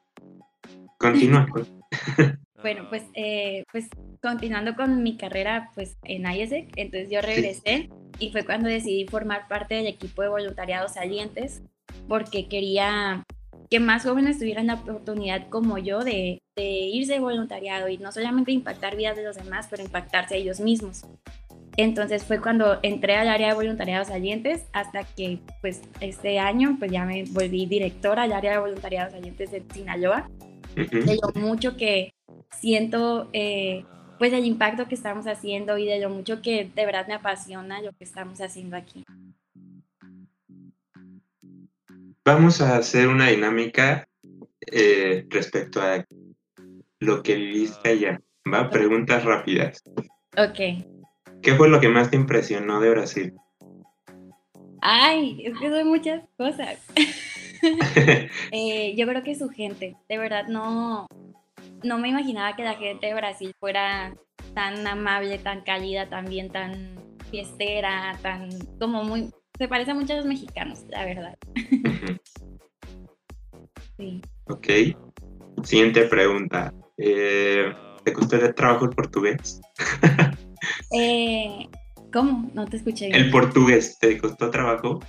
Continúa. 1.00 1.47
bueno, 2.62 2.88
pues, 2.89 3.04
eh, 3.13 3.63
pues 3.71 3.88
continuando 4.21 4.76
con 4.76 5.04
mi 5.04 5.15
carrera 5.15 5.71
pues 5.76 5.97
en 6.04 6.26
IESEC, 6.26 6.71
entonces 6.76 7.10
yo 7.10 7.21
regresé 7.21 7.89
y 8.19 8.32
fue 8.32 8.45
cuando 8.45 8.67
decidí 8.67 9.06
formar 9.08 9.47
parte 9.47 9.76
del 9.76 9.88
equipo 9.88 10.21
de 10.21 10.30
voluntariados 10.30 10.93
salientes 10.93 11.62
porque 12.08 12.47
quería 12.47 13.23
que 13.69 13.80
más 13.80 14.04
jóvenes 14.04 14.39
tuvieran 14.39 14.67
la 14.67 14.76
oportunidad 14.76 15.50
como 15.50 15.78
yo 15.78 16.04
de, 16.04 16.39
de 16.56 16.63
irse 16.63 17.13
de 17.13 17.19
voluntariado 17.19 17.89
y 17.89 17.97
no 17.97 18.12
solamente 18.12 18.52
impactar 18.52 18.95
vidas 18.95 19.17
de 19.17 19.23
los 19.23 19.36
demás, 19.36 19.67
pero 19.69 19.84
impactarse 19.84 20.36
a 20.36 20.38
ellos 20.38 20.60
mismos. 20.60 21.04
Entonces 21.78 22.24
fue 22.24 22.42
cuando 22.42 22.80
entré 22.82 23.16
al 23.16 23.30
área 23.30 23.50
de 23.50 23.54
voluntariados 23.54 24.08
salientes 24.08 24.66
hasta 24.74 25.04
que 25.04 25.40
pues 25.62 25.82
este 26.02 26.40
año 26.40 26.76
pues 26.80 26.92
ya 26.92 27.06
me 27.06 27.24
volví 27.26 27.68
directora 27.68 28.24
al 28.24 28.34
área 28.34 28.54
de 28.54 28.58
voluntariados 28.58 29.13
salientes 29.13 29.52
de 29.52 29.63
Sinaloa. 29.72 30.28
De 30.76 31.20
lo 31.22 31.40
mucho 31.40 31.78
que 31.78 32.13
siento 32.52 33.30
eh, 33.32 33.86
pues 34.18 34.34
el 34.34 34.46
impacto 34.46 34.88
que 34.88 34.96
estamos 34.96 35.28
haciendo 35.28 35.78
y 35.78 35.86
de 35.86 36.00
lo 36.00 36.10
mucho 36.10 36.42
que 36.42 36.70
de 36.76 36.86
verdad 36.86 37.08
me 37.08 37.13
apasiona 37.13 37.80
lo 37.82 37.94
que 37.94 38.04
estamos 38.04 38.42
haciendo 38.42 38.76
aquí. 38.76 39.04
Vamos 42.26 42.60
a 42.60 42.76
hacer 42.76 43.08
una 43.08 43.28
dinámica 43.28 44.08
eh, 44.62 45.26
respecto 45.30 45.80
a 45.80 46.04
lo 47.00 47.22
que 47.22 47.36
viviste 47.36 47.90
allá. 47.90 48.20
¿Va? 48.52 48.70
Preguntas 48.70 49.24
rápidas. 49.24 49.84
Ok. 50.36 50.96
¿Qué 51.41 51.56
fue 51.56 51.69
lo 51.69 51.80
que 51.80 51.89
más 51.89 52.10
te 52.10 52.15
impresionó 52.15 52.80
de 52.80 52.89
Brasil? 52.89 53.34
Ay, 54.82 55.41
es 55.45 55.58
que 55.58 55.69
son 55.69 55.88
muchas 55.88 56.23
cosas. 56.38 56.80
Eh, 58.52 58.93
yo 58.95 59.08
creo 59.08 59.23
que 59.23 59.34
su 59.34 59.50
gente, 59.50 59.95
de 60.08 60.17
verdad 60.19 60.45
no, 60.47 61.08
no 61.84 61.97
me 61.97 62.10
imaginaba 62.10 62.56
que 62.56 62.63
la 62.63 62.76
gente 62.76 63.08
de 63.08 63.15
Brasil 63.15 63.52
fuera 63.60 64.13
tan 64.54 64.86
amable, 64.86 65.39
tan 65.39 65.62
cálida, 65.62 66.08
también 66.08 66.52
tan 66.52 66.95
fiestera, 67.32 68.15
tan 68.21 68.50
como 68.80 69.04
muy, 69.04 69.32
se 69.58 69.67
parece 69.67 69.91
a 69.91 69.95
muchos 69.95 70.23
mexicanos, 70.26 70.86
la 70.89 71.06
verdad. 71.06 71.38
sí. 73.97 74.21
Ok. 74.45 74.67
Siguiente 75.63 76.04
pregunta. 76.04 76.71
Eh, 76.97 77.73
¿Te 78.04 78.13
costó 78.13 78.36
el 78.38 78.54
trabajo 78.54 78.86
el 78.86 78.91
portugués? 78.91 79.60
Eh, 80.91 81.67
¿Cómo? 82.12 82.50
No 82.54 82.65
te 82.65 82.78
escuché. 82.78 83.10
¿El 83.10 83.30
portugués 83.30 83.98
te 84.00 84.17
costó 84.17 84.50
trabajo? 84.50 85.00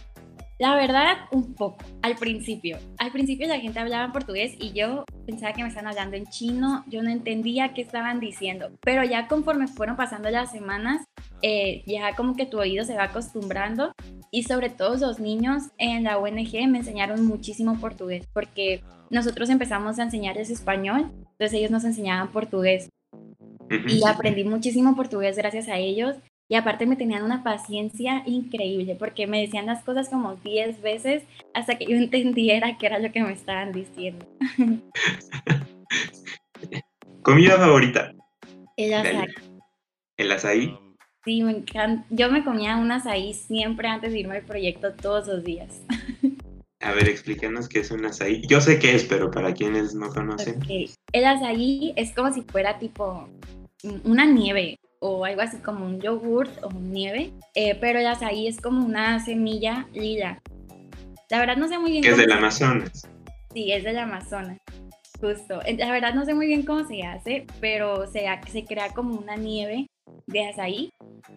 La 0.59 0.75
verdad, 0.75 1.19
un 1.31 1.55
poco, 1.55 1.85
al 2.03 2.17
principio. 2.17 2.79
Al 2.99 3.13
principio 3.13 3.47
la 3.47 3.61
gente 3.61 3.79
hablaba 3.79 4.07
en 4.07 4.13
portugués 4.13 4.55
y 4.59 4.73
yo 4.73 5.05
pensaba 5.25 5.53
que 5.53 5.63
me 5.63 5.69
estaban 5.69 5.89
hablando 5.89 6.17
en 6.17 6.27
chino, 6.27 6.85
yo 6.89 7.01
no 7.01 7.11
entendía 7.11 7.75
qué 7.75 7.83
estaban 7.83 8.19
diciendo, 8.19 8.73
pero 8.81 9.05
ya 9.05 9.29
conforme 9.29 9.69
fueron 9.69 9.95
pasando 9.95 10.31
las 10.31 10.51
semanas, 10.51 11.07
eh, 11.43 11.85
ya 11.87 12.17
como 12.17 12.35
que 12.35 12.45
tu 12.45 12.59
oído 12.59 12.85
se 12.85 12.97
va 12.97 13.05
acostumbrando 13.05 13.93
y 14.33 14.43
sobre 14.43 14.69
todo 14.69 14.97
los 14.97 15.21
niños 15.21 15.63
en 15.79 16.03
la 16.03 16.19
ONG 16.19 16.67
me 16.69 16.79
enseñaron 16.79 17.25
muchísimo 17.25 17.79
portugués 17.79 18.27
porque 18.33 18.83
nosotros 19.11 19.51
empezamos 19.51 20.01
a 20.01 20.03
enseñarles 20.03 20.51
español, 20.51 21.13
entonces 21.13 21.53
ellos 21.55 21.71
nos 21.71 21.85
enseñaban 21.85 22.33
portugués 22.33 22.91
y 23.71 24.07
aprendí 24.07 24.45
muchísimo 24.45 24.97
portugués 24.97 25.37
gracias 25.37 25.69
a 25.69 25.77
ellos. 25.77 26.17
Y 26.51 26.55
aparte 26.55 26.87
me 26.87 26.97
tenían 26.97 27.25
una 27.25 27.45
paciencia 27.45 28.23
increíble 28.25 28.97
porque 28.99 29.27
me 29.27 29.43
decían 29.43 29.67
las 29.67 29.85
cosas 29.85 30.09
como 30.09 30.37
10 30.37 30.81
veces 30.81 31.25
hasta 31.53 31.77
que 31.77 31.85
yo 31.85 31.97
entendiera 31.97 32.79
qué 32.79 32.87
era 32.87 32.99
lo 32.99 33.13
que 33.13 33.23
me 33.23 33.33
estaban 33.33 33.73
diciendo. 33.73 34.27
¿Comida 37.23 37.59
favorita? 37.59 38.15
El 38.77 38.95
azaí. 38.95 39.27
¿El 40.17 40.33
azaí? 40.33 40.79
Sí, 41.25 41.43
me 41.43 41.51
encanta. 41.51 42.07
Yo 42.09 42.31
me 42.31 42.43
comía 42.43 42.77
un 42.77 42.91
azaí 42.91 43.35
siempre 43.35 43.89
antes 43.89 44.13
de 44.13 44.21
irme 44.21 44.37
al 44.37 44.45
proyecto 44.45 44.95
todos 44.95 45.27
los 45.27 45.45
días. 45.45 45.83
A 46.81 46.93
ver, 46.93 47.09
explícanos 47.09 47.69
qué 47.69 47.81
es 47.81 47.91
un 47.91 48.07
azaí. 48.07 48.41
Yo 48.47 48.61
sé 48.61 48.79
qué 48.79 48.95
es, 48.95 49.05
pero 49.05 49.31
para 49.31 49.53
quienes 49.53 49.95
no 49.95 50.09
conocen. 50.11 50.61
El 51.13 51.25
azaí 51.25 51.93
es 51.97 52.15
como 52.15 52.33
si 52.33 52.43
fuera 52.43 52.79
tipo 52.79 53.29
una 54.05 54.27
nieve 54.27 54.79
o 55.01 55.25
algo 55.25 55.41
así 55.41 55.59
como 55.59 55.87
un 55.87 56.01
yogurt 56.01 56.51
o 56.63 56.71
nieve, 56.73 57.33
eh, 57.55 57.77
pero 57.81 58.01
el 58.01 58.07
azaí 58.07 58.49
es 58.49 58.61
como 58.61 58.85
una 58.85 59.25
semilla 59.25 59.87
lila. 59.93 60.43
La 61.31 61.39
verdad 61.39 61.57
no 61.57 61.69
sé 61.69 61.79
muy 61.79 61.93
bien. 61.93 62.03
Que 62.03 62.11
es 62.11 62.17
del 62.17 62.33
Amazonas. 62.33 63.09
Sí, 63.53 63.71
es 63.73 63.85
del 63.85 63.99
Amazonas, 63.99 64.59
justo. 65.21 65.61
La 65.77 65.91
verdad 65.91 66.15
no 66.15 66.25
sé 66.25 66.35
muy 66.35 66.47
bien 66.47 66.65
cómo 66.65 66.87
se 66.87 67.03
hace, 67.03 67.47
pero 67.61 68.07
se, 68.11 68.27
se 68.51 68.65
crea 68.65 68.93
como 68.93 69.15
una 69.15 69.37
nieve 69.37 69.87
de 70.27 70.49
azaí 70.49 70.91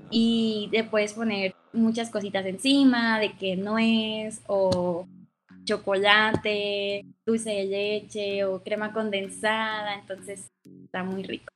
y 0.10 0.70
le 0.72 0.84
puedes 0.84 1.14
poner 1.14 1.56
muchas 1.74 2.10
cositas 2.10 2.46
encima, 2.46 3.20
de 3.20 3.34
que 3.34 3.56
no 3.56 3.78
es 3.78 4.42
o 4.48 5.08
chocolate, 5.64 7.06
dulce 7.26 7.52
de 7.52 7.66
leche 7.66 8.46
o 8.46 8.64
crema 8.64 8.94
condensada, 8.94 9.96
entonces 9.96 10.52
está 10.84 11.04
muy 11.04 11.24
rico. 11.24 11.54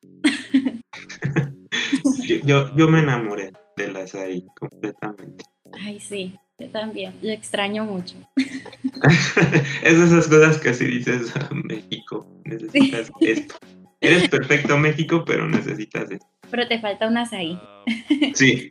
Yo, 2.27 2.75
yo, 2.75 2.87
me 2.87 2.99
enamoré 2.99 3.51
de 3.77 3.91
las 3.91 4.15
ahí 4.15 4.45
completamente. 4.59 5.45
Ay, 5.73 5.99
sí, 5.99 6.35
yo 6.57 6.69
también, 6.69 7.13
lo 7.21 7.31
extraño 7.31 7.85
mucho. 7.85 8.15
es 9.83 9.97
de 9.97 10.05
esas 10.05 10.27
cosas 10.27 10.57
que 10.57 10.69
así 10.69 10.85
dices, 10.85 11.33
ah, 11.35 11.49
México, 11.53 12.27
necesitas 12.45 13.11
esto. 13.19 13.55
Eres 14.01 14.29
perfecto 14.29 14.77
México, 14.77 15.23
pero 15.25 15.47
necesitas 15.47 16.11
esto. 16.11 16.27
Pero 16.51 16.67
te 16.67 16.79
falta 16.79 17.07
un 17.07 17.17
azaí. 17.17 17.59
sí. 18.33 18.69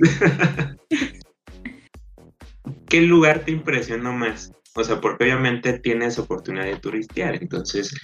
¿Qué 2.88 3.02
lugar 3.02 3.40
te 3.40 3.50
impresionó 3.50 4.12
más? 4.12 4.52
O 4.76 4.84
sea, 4.84 5.00
porque 5.00 5.24
obviamente 5.24 5.78
tienes 5.78 6.18
oportunidad 6.18 6.64
de 6.64 6.76
turistear, 6.76 7.36
entonces, 7.36 7.94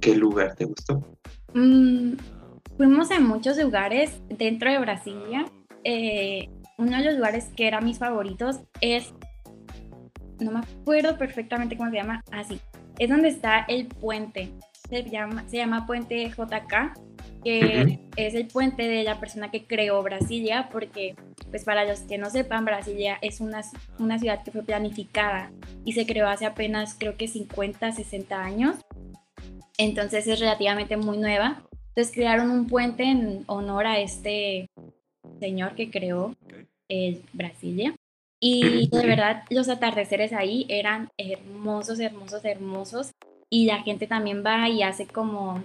¿qué 0.00 0.14
lugar 0.14 0.54
te 0.56 0.64
gustó? 0.64 1.18
Mm, 1.54 2.14
fuimos 2.78 3.10
a 3.10 3.18
muchos 3.18 3.58
lugares 3.58 4.22
dentro 4.28 4.70
de 4.70 4.78
Brasilia. 4.78 5.44
Eh, 5.82 6.48
uno 6.78 6.96
de 6.96 7.04
los 7.04 7.14
lugares 7.16 7.50
que 7.56 7.66
eran 7.66 7.84
mis 7.84 7.98
favoritos 7.98 8.60
es, 8.80 9.12
no 10.38 10.52
me 10.52 10.60
acuerdo 10.60 11.18
perfectamente 11.18 11.76
cómo 11.76 11.90
se 11.90 11.96
llama, 11.96 12.22
así, 12.30 12.60
ah, 12.62 12.78
es 13.00 13.10
donde 13.10 13.28
está 13.28 13.64
el 13.68 13.88
puente, 13.88 14.52
se 14.88 15.02
llama, 15.02 15.44
se 15.48 15.56
llama 15.56 15.86
Puente 15.86 16.30
JK 16.30 16.94
que 17.44 18.00
es 18.16 18.34
el 18.34 18.48
puente 18.48 18.88
de 18.88 19.04
la 19.04 19.20
persona 19.20 19.50
que 19.50 19.64
creó 19.64 20.02
Brasilia, 20.02 20.68
porque 20.72 21.14
pues 21.50 21.64
para 21.64 21.84
los 21.84 22.00
que 22.00 22.18
no 22.18 22.30
sepan, 22.30 22.64
Brasilia 22.64 23.16
es 23.22 23.40
una, 23.40 23.62
una 24.00 24.18
ciudad 24.18 24.42
que 24.42 24.50
fue 24.50 24.64
planificada 24.64 25.52
y 25.84 25.92
se 25.92 26.04
creó 26.04 26.28
hace 26.28 26.46
apenas 26.46 26.96
creo 26.98 27.16
que 27.16 27.28
50, 27.28 27.92
60 27.92 28.42
años, 28.42 28.76
entonces 29.78 30.26
es 30.26 30.40
relativamente 30.40 30.96
muy 30.96 31.18
nueva. 31.18 31.62
Entonces 31.98 32.14
crearon 32.14 32.52
un 32.52 32.68
puente 32.68 33.02
en 33.02 33.42
honor 33.48 33.84
a 33.84 33.98
este 33.98 34.70
señor 35.40 35.74
que 35.74 35.90
creó 35.90 36.32
el 36.88 37.24
Brasilia. 37.32 37.92
Y 38.40 38.88
de 38.92 39.04
verdad 39.04 39.42
los 39.50 39.68
atardeceres 39.68 40.32
ahí 40.32 40.64
eran 40.68 41.08
hermosos, 41.18 41.98
hermosos, 41.98 42.44
hermosos. 42.44 43.10
Y 43.50 43.66
la 43.66 43.82
gente 43.82 44.06
también 44.06 44.44
va 44.46 44.68
y 44.68 44.84
hace 44.84 45.08
como 45.08 45.64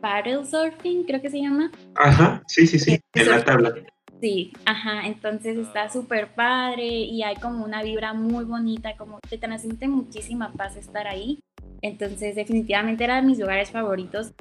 paddle 0.00 0.44
surfing, 0.44 1.02
creo 1.02 1.20
que 1.20 1.30
se 1.30 1.40
llama. 1.40 1.72
Ajá, 1.96 2.40
sí, 2.46 2.68
sí, 2.68 2.78
sí, 2.78 3.00
en 3.14 3.28
la 3.28 3.44
tabla. 3.44 3.74
Sí, 4.20 4.52
ajá, 4.64 5.04
entonces 5.04 5.58
está 5.58 5.90
súper 5.90 6.28
padre 6.28 6.86
y 6.86 7.24
hay 7.24 7.34
como 7.34 7.64
una 7.64 7.82
vibra 7.82 8.14
muy 8.14 8.44
bonita, 8.44 8.96
como 8.96 9.18
te 9.28 9.36
transmite 9.36 9.88
muchísima 9.88 10.52
paz 10.52 10.76
estar 10.76 11.08
ahí. 11.08 11.40
Entonces 11.82 12.36
definitivamente 12.36 13.02
era 13.02 13.16
de 13.16 13.22
mis 13.22 13.40
lugares 13.40 13.72
favoritos. 13.72 14.32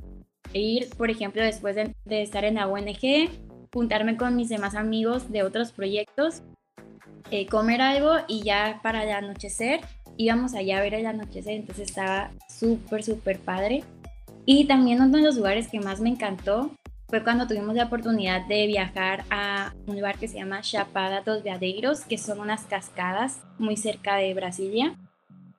Ir, 0.53 0.89
por 0.97 1.09
ejemplo, 1.09 1.41
después 1.41 1.75
de, 1.75 1.93
estar 2.05 2.45
en 2.45 2.55
la 2.55 2.67
ONG, 2.67 3.29
juntarme 3.73 4.17
con 4.17 4.35
mis 4.35 4.49
demás 4.49 4.75
amigos 4.75 5.31
de 5.31 5.43
otros 5.43 5.71
proyectos, 5.71 6.43
eh, 7.31 7.47
comer 7.47 7.81
algo 7.81 8.17
y 8.27 8.43
ya 8.43 8.79
para 8.83 9.03
el 9.03 9.11
anochecer 9.11 9.81
íbamos 10.17 10.53
allá 10.53 10.77
a 10.77 10.81
ver 10.81 10.93
el 10.93 11.05
anochecer, 11.05 11.53
entonces 11.53 11.89
estaba 11.89 12.31
súper, 12.47 13.03
súper 13.03 13.39
padre. 13.39 13.83
Y 14.45 14.65
también 14.65 15.01
uno 15.01 15.17
de 15.17 15.23
los 15.23 15.37
lugares 15.37 15.67
que 15.69 15.79
más 15.79 16.01
me 16.01 16.09
encantó 16.09 16.71
fue 17.07 17.23
cuando 17.23 17.47
tuvimos 17.47 17.75
la 17.75 17.85
oportunidad 17.85 18.45
de 18.47 18.67
viajar 18.67 19.23
a 19.29 19.73
un 19.87 19.95
lugar 19.95 20.17
que 20.17 20.27
se 20.27 20.37
llama 20.37 20.61
Chapada 20.61 21.21
dos 21.21 21.43
Veadeiros, 21.43 22.01
que 22.01 22.17
son 22.17 22.39
unas 22.39 22.65
cascadas 22.65 23.41
muy 23.57 23.77
cerca 23.77 24.17
de 24.17 24.33
Brasilia. 24.33 24.95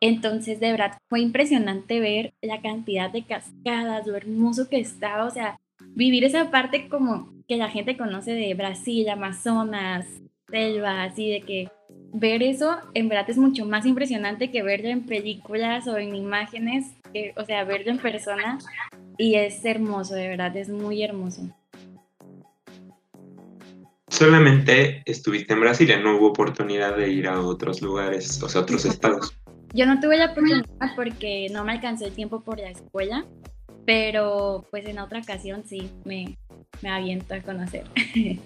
Entonces, 0.06 0.60
de 0.60 0.70
verdad, 0.70 0.98
fue 1.08 1.20
impresionante 1.20 1.98
ver 1.98 2.34
la 2.42 2.60
cantidad 2.60 3.10
de 3.10 3.22
cascadas, 3.22 4.06
lo 4.06 4.14
hermoso 4.14 4.68
que 4.68 4.78
estaba, 4.78 5.24
o 5.24 5.30
sea, 5.30 5.58
vivir 5.94 6.24
esa 6.24 6.50
parte 6.50 6.88
como 6.90 7.32
que 7.48 7.56
la 7.56 7.70
gente 7.70 7.96
conoce 7.96 8.32
de 8.32 8.52
Brasil, 8.52 9.08
Amazonas, 9.08 10.06
selva, 10.50 11.04
así 11.04 11.30
de 11.30 11.40
que 11.40 11.70
ver 12.12 12.42
eso 12.42 12.76
en 12.92 13.08
verdad 13.08 13.30
es 13.30 13.38
mucho 13.38 13.64
más 13.64 13.86
impresionante 13.86 14.50
que 14.50 14.62
verlo 14.62 14.88
en 14.88 15.06
películas 15.06 15.88
o 15.88 15.96
en 15.96 16.14
imágenes, 16.14 16.84
o 17.38 17.44
sea, 17.46 17.64
verlo 17.64 17.90
en 17.90 17.98
persona 17.98 18.58
y 19.16 19.36
es 19.36 19.64
hermoso, 19.64 20.16
de 20.16 20.28
verdad, 20.28 20.54
es 20.54 20.68
muy 20.68 21.02
hermoso. 21.02 21.48
Solamente 24.08 25.02
estuviste 25.06 25.54
en 25.54 25.60
Brasilia, 25.60 25.98
no 25.98 26.18
hubo 26.18 26.26
oportunidad 26.26 26.94
de 26.94 27.08
ir 27.08 27.26
a 27.26 27.40
otros 27.40 27.80
lugares, 27.80 28.42
o 28.42 28.50
sea, 28.50 28.60
otros 28.60 28.84
estados. 28.84 29.34
Yo 29.74 29.86
no 29.86 29.98
tuve 29.98 30.16
la 30.16 30.26
oportunidad 30.26 30.64
porque 30.94 31.48
no 31.50 31.64
me 31.64 31.72
alcancé 31.72 32.06
el 32.06 32.14
tiempo 32.14 32.44
por 32.44 32.60
la 32.60 32.70
escuela, 32.70 33.26
pero 33.84 34.64
pues 34.70 34.86
en 34.86 35.00
otra 35.00 35.18
ocasión 35.18 35.64
sí, 35.66 35.90
me, 36.04 36.38
me 36.80 36.90
aviento 36.90 37.34
a 37.34 37.40
conocer. 37.40 37.82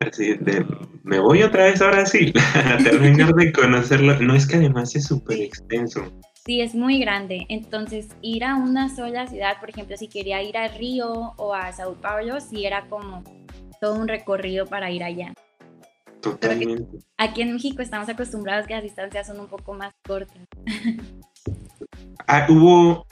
Así 0.00 0.34
de, 0.34 0.66
me 1.04 1.20
voy 1.20 1.44
otra 1.44 1.66
vez 1.66 1.80
ahora 1.80 2.04
sí, 2.06 2.32
a 2.56 2.76
terminar 2.82 3.32
de 3.34 3.52
conocerlo. 3.52 4.18
No 4.18 4.34
es 4.34 4.48
que 4.48 4.56
además 4.56 4.96
es 4.96 5.04
súper 5.04 5.40
extenso. 5.40 6.12
Sí, 6.44 6.60
es 6.60 6.74
muy 6.74 6.98
grande. 6.98 7.46
Entonces, 7.48 8.08
ir 8.20 8.42
a 8.42 8.56
una 8.56 8.92
sola 8.92 9.28
ciudad, 9.28 9.60
por 9.60 9.70
ejemplo, 9.70 9.96
si 9.96 10.08
quería 10.08 10.42
ir 10.42 10.56
a 10.56 10.66
Río 10.66 11.34
o 11.36 11.54
a 11.54 11.70
Sao 11.72 11.94
Paulo, 11.94 12.40
sí 12.40 12.66
era 12.66 12.88
como 12.88 13.22
todo 13.80 13.94
un 13.94 14.08
recorrido 14.08 14.66
para 14.66 14.90
ir 14.90 15.04
allá. 15.04 15.32
Totalmente. 16.22 16.98
Aquí 17.18 17.42
en 17.42 17.52
México 17.52 17.82
estamos 17.82 18.08
acostumbrados 18.08 18.66
que 18.66 18.74
las 18.74 18.82
distancias 18.82 19.26
son 19.26 19.40
un 19.40 19.48
poco 19.48 19.74
más 19.74 19.92
cortas. 20.06 20.46
Ah, 22.28 22.46
hubo 22.48 23.06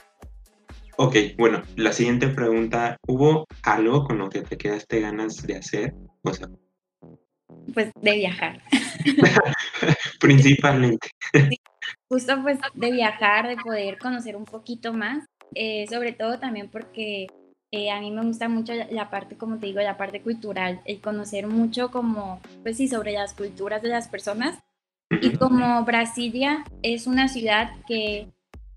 Ok, 1.03 1.15
bueno, 1.37 1.63
la 1.77 1.93
siguiente 1.93 2.27
pregunta, 2.27 2.97
¿hubo 3.07 3.47
algo 3.63 4.03
con 4.03 4.19
lo 4.19 4.29
que 4.29 4.41
te 4.41 4.55
quedaste 4.55 4.99
ganas 4.99 5.41
de 5.41 5.55
hacer? 5.55 5.95
O 6.21 6.31
sea, 6.31 6.47
pues 7.73 7.91
de 7.99 8.11
viajar. 8.13 8.61
Principalmente. 10.19 11.09
justo 12.07 12.39
pues 12.43 12.59
de 12.75 12.91
viajar, 12.91 13.47
de 13.47 13.57
poder 13.57 13.97
conocer 13.97 14.35
un 14.35 14.45
poquito 14.45 14.93
más, 14.93 15.25
eh, 15.55 15.87
sobre 15.89 16.13
todo 16.13 16.39
también 16.39 16.69
porque 16.69 17.27
eh, 17.73 17.89
a 17.89 18.01
mí 18.01 18.11
me 18.11 18.25
gusta 18.25 18.49
mucho 18.49 18.73
la 18.91 19.09
parte, 19.09 19.37
como 19.37 19.57
te 19.57 19.67
digo, 19.67 19.79
la 19.79 19.97
parte 19.97 20.21
cultural, 20.21 20.81
el 20.83 20.99
conocer 20.99 21.47
mucho 21.47 21.89
como, 21.89 22.41
pues 22.63 22.75
sí, 22.75 22.89
sobre 22.89 23.13
las 23.13 23.33
culturas 23.33 23.81
de 23.81 23.89
las 23.89 24.09
personas. 24.09 24.59
Y 25.21 25.35
como 25.37 25.83
Brasilia 25.83 26.63
es 26.83 27.05
una 27.05 27.27
ciudad 27.27 27.71
que 27.87 28.29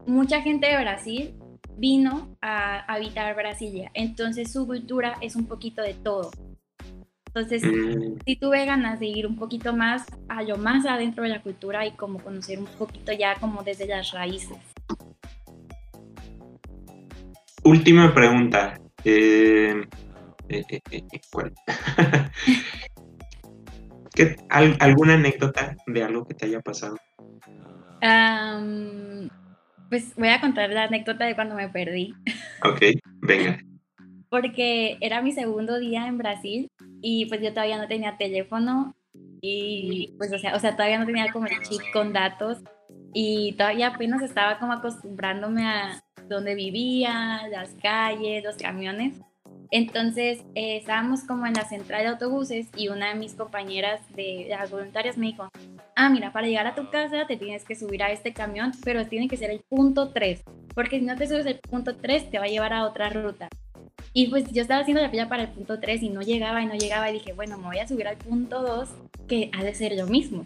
mucha 0.06 0.42
gente 0.42 0.66
de 0.66 0.80
Brasil 0.80 1.34
vino 1.76 2.36
a 2.40 2.80
habitar 2.92 3.34
Brasilia. 3.34 3.90
Entonces 3.94 4.52
su 4.52 4.66
cultura 4.66 5.16
es 5.20 5.36
un 5.36 5.46
poquito 5.46 5.82
de 5.82 5.94
todo. 5.94 6.30
Entonces, 7.26 7.64
mm. 7.64 8.18
si 8.24 8.36
tuve 8.36 8.64
ganas 8.64 9.00
de 9.00 9.06
ir 9.06 9.26
un 9.26 9.36
poquito 9.36 9.72
más 9.72 10.06
a 10.28 10.42
lo 10.42 10.56
más 10.56 10.86
adentro 10.86 11.24
de 11.24 11.30
la 11.30 11.42
cultura 11.42 11.84
y 11.84 11.92
como 11.92 12.20
conocer 12.20 12.60
un 12.60 12.66
poquito 12.66 13.12
ya 13.12 13.34
como 13.36 13.64
desde 13.64 13.86
las 13.86 14.12
raíces. 14.12 14.58
Última 17.64 18.14
pregunta. 18.14 18.78
Eh, 19.04 19.86
eh, 20.48 20.80
eh, 20.90 21.02
¿cuál? 21.30 21.52
¿Alguna 24.80 25.14
anécdota 25.14 25.76
de 25.86 26.02
algo 26.02 26.26
que 26.26 26.34
te 26.34 26.46
haya 26.46 26.60
pasado? 26.60 26.96
Pues 29.88 30.14
voy 30.16 30.28
a 30.28 30.40
contar 30.40 30.70
la 30.70 30.84
anécdota 30.84 31.24
de 31.24 31.34
cuando 31.34 31.54
me 31.54 31.68
perdí. 31.68 32.14
Ok, 32.64 32.80
venga. 33.20 33.58
Porque 34.28 34.98
era 35.00 35.22
mi 35.22 35.32
segundo 35.32 35.78
día 35.78 36.06
en 36.06 36.18
Brasil 36.18 36.70
y 37.00 37.26
pues 37.26 37.40
yo 37.40 37.50
todavía 37.50 37.78
no 37.78 37.86
tenía 37.86 38.16
teléfono 38.16 38.96
y 39.40 40.14
pues 40.18 40.32
o 40.32 40.38
sea, 40.38 40.56
o 40.56 40.58
sea 40.58 40.72
todavía 40.72 40.98
no 40.98 41.06
tenía 41.06 41.30
como 41.32 41.46
el 41.46 41.62
chip 41.62 41.80
con 41.92 42.12
datos 42.12 42.58
y 43.12 43.52
todavía 43.52 43.88
apenas 43.88 44.22
estaba 44.22 44.58
como 44.58 44.72
acostumbrándome 44.72 45.66
a 45.66 46.03
dónde 46.28 46.54
vivía, 46.54 47.48
las 47.50 47.70
calles, 47.82 48.44
los 48.44 48.56
camiones. 48.56 49.14
Entonces 49.70 50.38
eh, 50.54 50.76
estábamos 50.76 51.24
como 51.24 51.46
en 51.46 51.54
la 51.54 51.64
central 51.64 52.02
de 52.02 52.08
autobuses 52.08 52.68
y 52.76 52.88
una 52.88 53.08
de 53.08 53.16
mis 53.16 53.34
compañeras 53.34 54.00
de, 54.14 54.46
las 54.48 54.70
voluntarias 54.70 55.18
me 55.18 55.26
dijo, 55.26 55.48
ah, 55.96 56.10
mira, 56.10 56.32
para 56.32 56.46
llegar 56.46 56.66
a 56.66 56.74
tu 56.74 56.90
casa 56.90 57.26
te 57.26 57.36
tienes 57.36 57.64
que 57.64 57.74
subir 57.74 58.02
a 58.02 58.12
este 58.12 58.32
camión, 58.32 58.72
pero 58.84 59.06
tiene 59.06 59.26
que 59.26 59.36
ser 59.36 59.50
el 59.50 59.60
punto 59.68 60.10
3, 60.10 60.44
porque 60.74 61.00
si 61.00 61.04
no 61.04 61.16
te 61.16 61.26
subes 61.26 61.46
el 61.46 61.58
punto 61.58 61.96
3 61.96 62.30
te 62.30 62.38
va 62.38 62.44
a 62.44 62.48
llevar 62.48 62.72
a 62.72 62.84
otra 62.84 63.10
ruta. 63.10 63.48
Y 64.12 64.28
pues 64.28 64.44
yo 64.52 64.62
estaba 64.62 64.82
haciendo 64.82 65.02
la 65.02 65.10
fila 65.10 65.28
para 65.28 65.42
el 65.42 65.48
punto 65.48 65.80
3 65.80 66.02
y 66.04 66.10
no 66.10 66.20
llegaba 66.20 66.62
y 66.62 66.66
no 66.66 66.74
llegaba 66.74 67.10
y 67.10 67.14
dije, 67.14 67.32
bueno, 67.32 67.58
me 67.58 67.64
voy 67.64 67.78
a 67.78 67.88
subir 67.88 68.06
al 68.06 68.16
punto 68.16 68.62
2, 68.62 68.88
que 69.26 69.50
ha 69.52 69.64
de 69.64 69.74
ser 69.74 69.96
lo 69.96 70.06
mismo. 70.06 70.44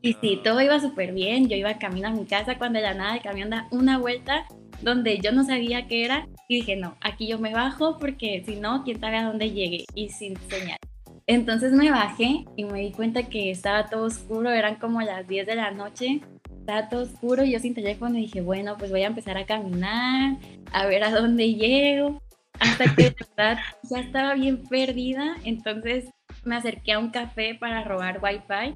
Y 0.00 0.14
sí, 0.14 0.40
todo 0.42 0.60
iba 0.60 0.78
súper 0.80 1.12
bien, 1.12 1.48
yo 1.48 1.56
iba 1.56 1.78
camino 1.78 2.08
a 2.08 2.12
mi 2.12 2.24
casa 2.26 2.56
cuando 2.58 2.78
de 2.78 2.84
la 2.84 2.94
nada 2.94 3.16
el 3.16 3.22
camión 3.22 3.50
da 3.50 3.66
una 3.70 3.98
vuelta 3.98 4.46
donde 4.82 5.18
yo 5.18 5.32
no 5.32 5.44
sabía 5.44 5.86
qué 5.86 6.04
era 6.04 6.26
y 6.48 6.56
dije, 6.56 6.76
no, 6.76 6.96
aquí 7.00 7.26
yo 7.26 7.38
me 7.38 7.52
bajo 7.52 7.98
porque 7.98 8.42
si 8.44 8.56
no, 8.56 8.82
quién 8.84 9.00
sabe 9.00 9.18
a 9.18 9.24
dónde 9.24 9.50
llegue 9.50 9.84
y 9.94 10.08
sin 10.08 10.36
señal. 10.48 10.78
Entonces 11.26 11.72
me 11.72 11.90
bajé 11.90 12.44
y 12.56 12.64
me 12.64 12.80
di 12.80 12.92
cuenta 12.92 13.24
que 13.24 13.50
estaba 13.50 13.88
todo 13.88 14.04
oscuro, 14.04 14.50
eran 14.50 14.76
como 14.76 15.00
las 15.00 15.28
10 15.28 15.46
de 15.46 15.54
la 15.54 15.70
noche, 15.70 16.20
estaba 16.58 16.88
todo 16.88 17.02
oscuro 17.02 17.44
y 17.44 17.52
yo 17.52 17.58
sin 17.58 17.74
teléfono 17.74 18.18
y 18.18 18.22
dije, 18.22 18.40
bueno, 18.40 18.76
pues 18.78 18.90
voy 18.90 19.02
a 19.02 19.08
empezar 19.08 19.36
a 19.36 19.46
caminar, 19.46 20.38
a 20.72 20.86
ver 20.86 21.04
a 21.04 21.10
dónde 21.10 21.54
llego, 21.54 22.20
hasta 22.58 22.94
que 22.94 23.14
ya 23.38 24.00
estaba 24.00 24.34
bien 24.34 24.64
perdida, 24.68 25.36
entonces 25.44 26.10
me 26.44 26.56
acerqué 26.56 26.92
a 26.92 26.98
un 26.98 27.10
café 27.10 27.54
para 27.54 27.84
robar 27.84 28.20
wifi 28.22 28.74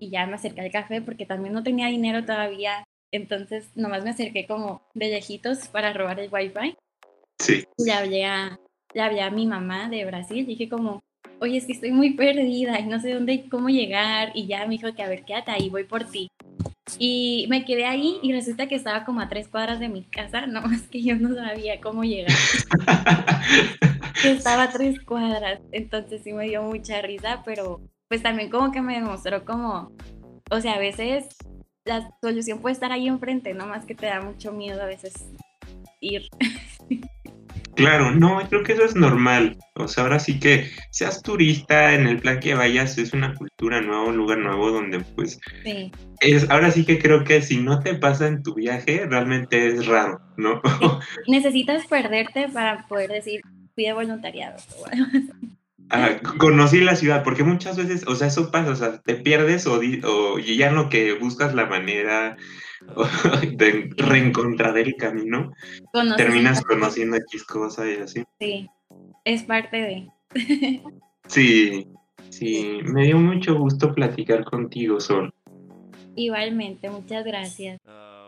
y 0.00 0.10
ya 0.10 0.26
me 0.26 0.34
acerqué 0.34 0.62
al 0.62 0.70
café 0.70 1.00
porque 1.00 1.26
también 1.26 1.54
no 1.54 1.62
tenía 1.62 1.86
dinero 1.88 2.24
todavía 2.24 2.83
entonces, 3.14 3.70
nomás 3.76 4.02
me 4.02 4.10
acerqué 4.10 4.46
como 4.46 4.82
de 4.94 5.08
lejitos 5.08 5.68
para 5.68 5.92
robar 5.92 6.18
el 6.18 6.32
wifi. 6.32 6.76
Sí. 7.38 7.64
Y 7.76 7.84
le 7.84 7.92
hablé 7.92 8.24
a, 8.24 8.58
a 8.96 9.30
mi 9.30 9.46
mamá 9.46 9.88
de 9.88 10.04
Brasil. 10.04 10.44
Dije 10.46 10.68
como, 10.68 11.00
oye, 11.40 11.58
es 11.58 11.66
que 11.66 11.72
estoy 11.72 11.92
muy 11.92 12.14
perdida 12.14 12.80
y 12.80 12.86
no 12.86 13.00
sé 13.00 13.12
dónde, 13.12 13.48
cómo 13.48 13.68
llegar. 13.68 14.32
Y 14.34 14.46
ya 14.46 14.66
me 14.66 14.74
dijo 14.74 14.92
que 14.94 15.02
a 15.02 15.08
ver, 15.08 15.24
quédate 15.24 15.52
ahí, 15.52 15.70
voy 15.70 15.84
por 15.84 16.04
ti. 16.04 16.28
Y 16.98 17.46
me 17.48 17.64
quedé 17.64 17.86
ahí 17.86 18.18
y 18.22 18.32
resulta 18.32 18.66
que 18.66 18.74
estaba 18.74 19.04
como 19.04 19.20
a 19.20 19.28
tres 19.28 19.48
cuadras 19.48 19.78
de 19.78 19.88
mi 19.88 20.02
casa, 20.02 20.46
no 20.46 20.62
más 20.62 20.82
que 20.82 21.02
yo 21.02 21.16
no 21.16 21.34
sabía 21.34 21.80
cómo 21.80 22.02
llegar. 22.02 22.32
estaba 24.24 24.64
a 24.64 24.70
tres 24.70 25.00
cuadras, 25.00 25.60
entonces 25.70 26.22
sí 26.24 26.32
me 26.32 26.48
dio 26.48 26.62
mucha 26.62 27.00
risa, 27.00 27.42
pero 27.44 27.80
pues 28.08 28.22
también 28.22 28.50
como 28.50 28.72
que 28.72 28.80
me 28.80 28.94
demostró 28.94 29.44
como, 29.44 29.92
o 30.50 30.60
sea, 30.60 30.74
a 30.74 30.78
veces 30.78 31.28
la 31.84 32.10
solución 32.20 32.60
puede 32.60 32.72
estar 32.72 32.92
ahí 32.92 33.08
enfrente, 33.08 33.54
no 33.54 33.66
más 33.66 33.84
que 33.84 33.94
te 33.94 34.06
da 34.06 34.20
mucho 34.20 34.52
miedo 34.52 34.82
a 34.82 34.86
veces 34.86 35.12
ir. 36.00 36.28
Claro, 37.74 38.12
no, 38.12 38.38
creo 38.48 38.62
que 38.62 38.72
eso 38.72 38.84
es 38.84 38.94
normal. 38.94 39.58
O 39.74 39.88
sea, 39.88 40.04
ahora 40.04 40.20
sí 40.20 40.38
que 40.38 40.70
seas 40.90 41.20
turista, 41.22 41.94
en 41.94 42.06
el 42.06 42.20
plan 42.20 42.38
que 42.38 42.54
vayas, 42.54 42.96
es 42.98 43.12
una 43.12 43.34
cultura 43.34 43.80
nueva, 43.80 44.04
un 44.04 44.16
lugar 44.16 44.38
nuevo 44.38 44.70
donde 44.70 45.00
pues... 45.00 45.40
Sí. 45.64 45.90
Es, 46.20 46.48
ahora 46.50 46.70
sí 46.70 46.84
que 46.84 47.00
creo 47.00 47.24
que 47.24 47.42
si 47.42 47.58
no 47.58 47.80
te 47.80 47.94
pasa 47.94 48.28
en 48.28 48.44
tu 48.44 48.54
viaje, 48.54 49.06
realmente 49.06 49.66
es 49.66 49.86
raro, 49.86 50.20
¿no? 50.36 50.62
Necesitas 51.26 51.84
perderte 51.88 52.48
para 52.48 52.86
poder 52.86 53.10
decir, 53.10 53.40
fui 53.74 53.84
de 53.84 53.92
voluntariado. 53.92 54.56
Conocí 56.38 56.80
la 56.80 56.96
ciudad, 56.96 57.22
porque 57.22 57.44
muchas 57.44 57.76
veces, 57.76 58.06
o 58.06 58.14
sea, 58.16 58.28
eso 58.28 58.50
pasa, 58.50 58.70
o 58.70 58.76
sea, 58.76 59.00
te 59.00 59.14
pierdes 59.14 59.66
o, 59.66 59.80
o 60.04 60.38
ya 60.38 60.68
en 60.68 60.74
lo 60.74 60.88
que 60.88 61.12
buscas 61.14 61.54
la 61.54 61.66
manera 61.66 62.36
de 63.56 63.90
reencontrar 63.96 64.76
el 64.78 64.94
camino, 64.96 65.52
terminas 66.16 66.62
conociendo 66.62 67.16
X 67.16 67.44
cosas 67.44 67.86
y 67.86 68.02
así. 68.02 68.24
Sí, 68.40 68.68
es 69.24 69.42
parte 69.44 69.76
de. 69.76 70.10
sí, 71.26 71.86
sí, 72.30 72.80
me 72.84 73.04
dio 73.04 73.18
mucho 73.18 73.56
gusto 73.56 73.94
platicar 73.94 74.44
contigo, 74.44 75.00
Sol. 75.00 75.32
Igualmente, 76.16 76.90
muchas 76.90 77.24
gracias. 77.24 77.80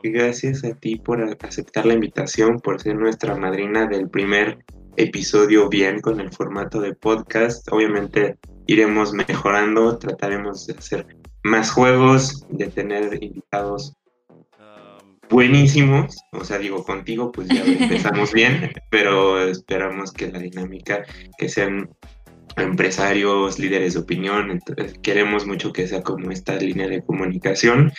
Gracias 0.02 0.64
a 0.64 0.74
ti 0.74 0.96
por 0.96 1.22
aceptar 1.42 1.86
la 1.86 1.94
invitación, 1.94 2.60
por 2.60 2.80
ser 2.80 2.96
nuestra 2.96 3.34
madrina 3.36 3.86
del 3.86 4.08
primer 4.08 4.58
episodio 4.96 5.68
bien 5.68 6.00
con 6.00 6.20
el 6.20 6.30
formato 6.32 6.80
de 6.80 6.94
podcast. 6.94 7.66
Obviamente 7.72 8.36
iremos 8.66 9.12
mejorando, 9.12 9.98
trataremos 9.98 10.66
de 10.66 10.74
hacer 10.74 11.06
más 11.42 11.70
juegos, 11.70 12.44
de 12.50 12.66
tener 12.68 13.22
invitados 13.22 13.94
buenísimos. 15.28 16.16
O 16.32 16.44
sea, 16.44 16.58
digo, 16.58 16.84
contigo 16.84 17.32
pues 17.32 17.48
ya 17.48 17.64
empezamos 17.64 18.32
bien, 18.32 18.72
pero 18.90 19.46
esperamos 19.48 20.12
que 20.12 20.30
la 20.30 20.38
dinámica, 20.38 21.04
que 21.38 21.48
sean 21.48 21.90
empresarios, 22.56 23.58
líderes 23.58 23.94
de 23.94 24.00
opinión, 24.00 24.60
queremos 25.02 25.46
mucho 25.46 25.72
que 25.72 25.86
sea 25.86 26.02
como 26.02 26.30
esta 26.30 26.56
línea 26.56 26.88
de 26.88 27.02
comunicación. 27.02 27.92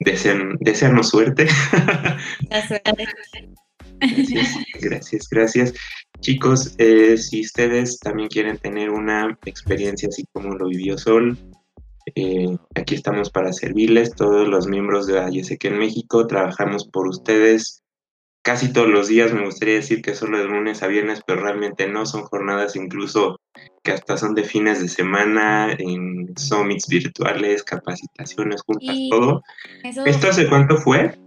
Desearnos 0.00 1.08
suerte. 1.08 1.48
suerte. 1.48 1.48
Gracias, 4.00 4.66
gracias, 4.80 5.28
gracias. 5.30 5.74
Chicos, 6.22 6.76
eh, 6.78 7.18
si 7.18 7.40
ustedes 7.40 7.98
también 7.98 8.28
quieren 8.28 8.56
tener 8.56 8.90
una 8.90 9.36
experiencia 9.44 10.08
así 10.08 10.24
como 10.32 10.54
lo 10.54 10.68
vivió 10.68 10.96
Sol, 10.96 11.36
eh, 12.14 12.56
aquí 12.76 12.94
estamos 12.94 13.28
para 13.30 13.52
servirles. 13.52 14.14
Todos 14.14 14.46
los 14.46 14.68
miembros 14.68 15.08
de 15.08 15.18
AYSEC 15.18 15.64
en 15.64 15.78
México 15.80 16.28
trabajamos 16.28 16.86
por 16.86 17.08
ustedes 17.08 17.82
casi 18.42 18.72
todos 18.72 18.88
los 18.88 19.08
días. 19.08 19.32
Me 19.32 19.44
gustaría 19.44 19.74
decir 19.74 20.00
que 20.00 20.14
solo 20.14 20.38
de 20.38 20.44
lunes 20.44 20.84
a 20.84 20.86
viernes, 20.86 21.22
pero 21.26 21.42
realmente 21.42 21.88
no. 21.88 22.06
Son 22.06 22.22
jornadas 22.22 22.76
incluso 22.76 23.40
que 23.82 23.90
hasta 23.90 24.16
son 24.16 24.36
de 24.36 24.44
fines 24.44 24.80
de 24.80 24.88
semana, 24.88 25.72
en 25.76 26.32
summits 26.36 26.86
virtuales, 26.86 27.64
capacitaciones 27.64 28.62
juntas, 28.62 28.96
todo. 29.10 29.42
¿Esto 29.82 30.28
hace 30.28 30.48
cuánto 30.48 30.76
fue? 30.76 31.18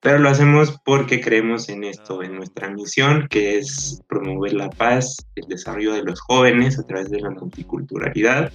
Pero 0.00 0.18
lo 0.18 0.28
hacemos 0.28 0.78
porque 0.84 1.20
creemos 1.20 1.68
en 1.68 1.84
esto, 1.84 2.22
en 2.22 2.36
nuestra 2.36 2.70
misión, 2.70 3.26
que 3.28 3.58
es 3.58 4.02
promover 4.08 4.52
la 4.52 4.70
paz, 4.70 5.16
el 5.34 5.48
desarrollo 5.48 5.94
de 5.94 6.04
los 6.04 6.20
jóvenes 6.20 6.78
a 6.78 6.84
través 6.84 7.10
de 7.10 7.20
la 7.20 7.30
multiculturalidad 7.30 8.52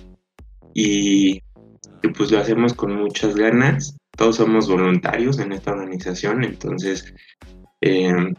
y, 0.74 1.42
pues 2.18 2.32
lo 2.32 2.40
hacemos 2.40 2.74
con 2.74 2.96
muchas 2.96 3.36
ganas. 3.36 3.98
Todos 4.16 4.38
somos 4.38 4.68
voluntarios 4.68 5.40
en 5.40 5.52
esta 5.52 5.72
organización, 5.72 6.44
entonces 6.44 7.14
eh, 7.82 8.34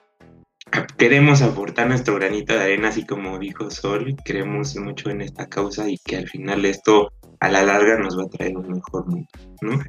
queremos 0.97 1.43
aportar 1.43 1.88
nuestro 1.88 2.15
granito 2.15 2.55
de 2.55 2.62
arena, 2.62 2.88
así 2.88 3.05
como 3.05 3.38
dijo 3.38 3.71
Sol, 3.71 4.15
creemos 4.25 4.77
mucho 4.77 5.11
en 5.11 5.23
esta 5.23 5.49
causa 5.49 5.88
y 5.88 5.97
que 5.99 6.17
al 6.17 6.29
final 6.29 6.65
esto 6.65 7.11
a 7.41 7.49
la 7.49 7.62
larga 7.62 7.99
nos 7.99 8.17
va 8.17 8.25
a 8.25 8.29
traer 8.29 8.57
un 8.57 8.69
mejor 8.69 9.07
mundo, 9.07 9.29
¿no? 9.62 9.81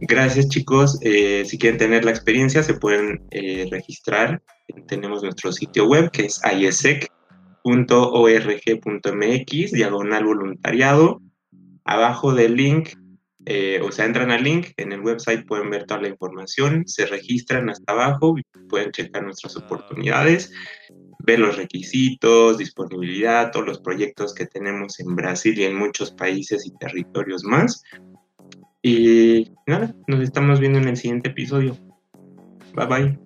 Gracias 0.00 0.48
chicos, 0.48 0.98
eh, 1.02 1.44
si 1.46 1.56
quieren 1.56 1.78
tener 1.78 2.04
la 2.04 2.10
experiencia 2.10 2.62
se 2.62 2.74
pueden 2.74 3.22
eh, 3.30 3.66
registrar, 3.70 4.42
tenemos 4.86 5.22
nuestro 5.22 5.52
sitio 5.52 5.86
web 5.86 6.10
que 6.10 6.26
es 6.26 6.40
isec.org.mx, 6.44 7.62
diagonal 9.72 10.24
voluntariado, 10.24 11.20
Abajo 11.86 12.32
del 12.32 12.56
link, 12.56 12.88
eh, 13.46 13.78
o 13.82 13.92
sea, 13.92 14.06
entran 14.06 14.30
al 14.30 14.42
link, 14.42 14.68
en 14.78 14.92
el 14.92 15.00
website 15.00 15.46
pueden 15.46 15.68
ver 15.68 15.84
toda 15.84 16.00
la 16.00 16.08
información, 16.08 16.84
se 16.86 17.04
registran 17.04 17.68
hasta 17.68 17.92
abajo, 17.92 18.36
pueden 18.70 18.90
checar 18.90 19.22
nuestras 19.22 19.54
oportunidades, 19.56 20.50
ver 21.18 21.40
los 21.40 21.56
requisitos, 21.56 22.56
disponibilidad, 22.56 23.50
todos 23.50 23.66
los 23.66 23.80
proyectos 23.80 24.34
que 24.34 24.46
tenemos 24.46 24.98
en 24.98 25.14
Brasil 25.14 25.58
y 25.58 25.64
en 25.64 25.76
muchos 25.76 26.10
países 26.12 26.66
y 26.66 26.72
territorios 26.78 27.44
más. 27.44 27.82
Y 28.86 29.50
nada, 29.66 29.96
nos 30.06 30.20
estamos 30.20 30.60
viendo 30.60 30.78
en 30.78 30.88
el 30.88 30.98
siguiente 30.98 31.30
episodio. 31.30 31.74
Bye 32.74 32.86
bye. 32.86 33.23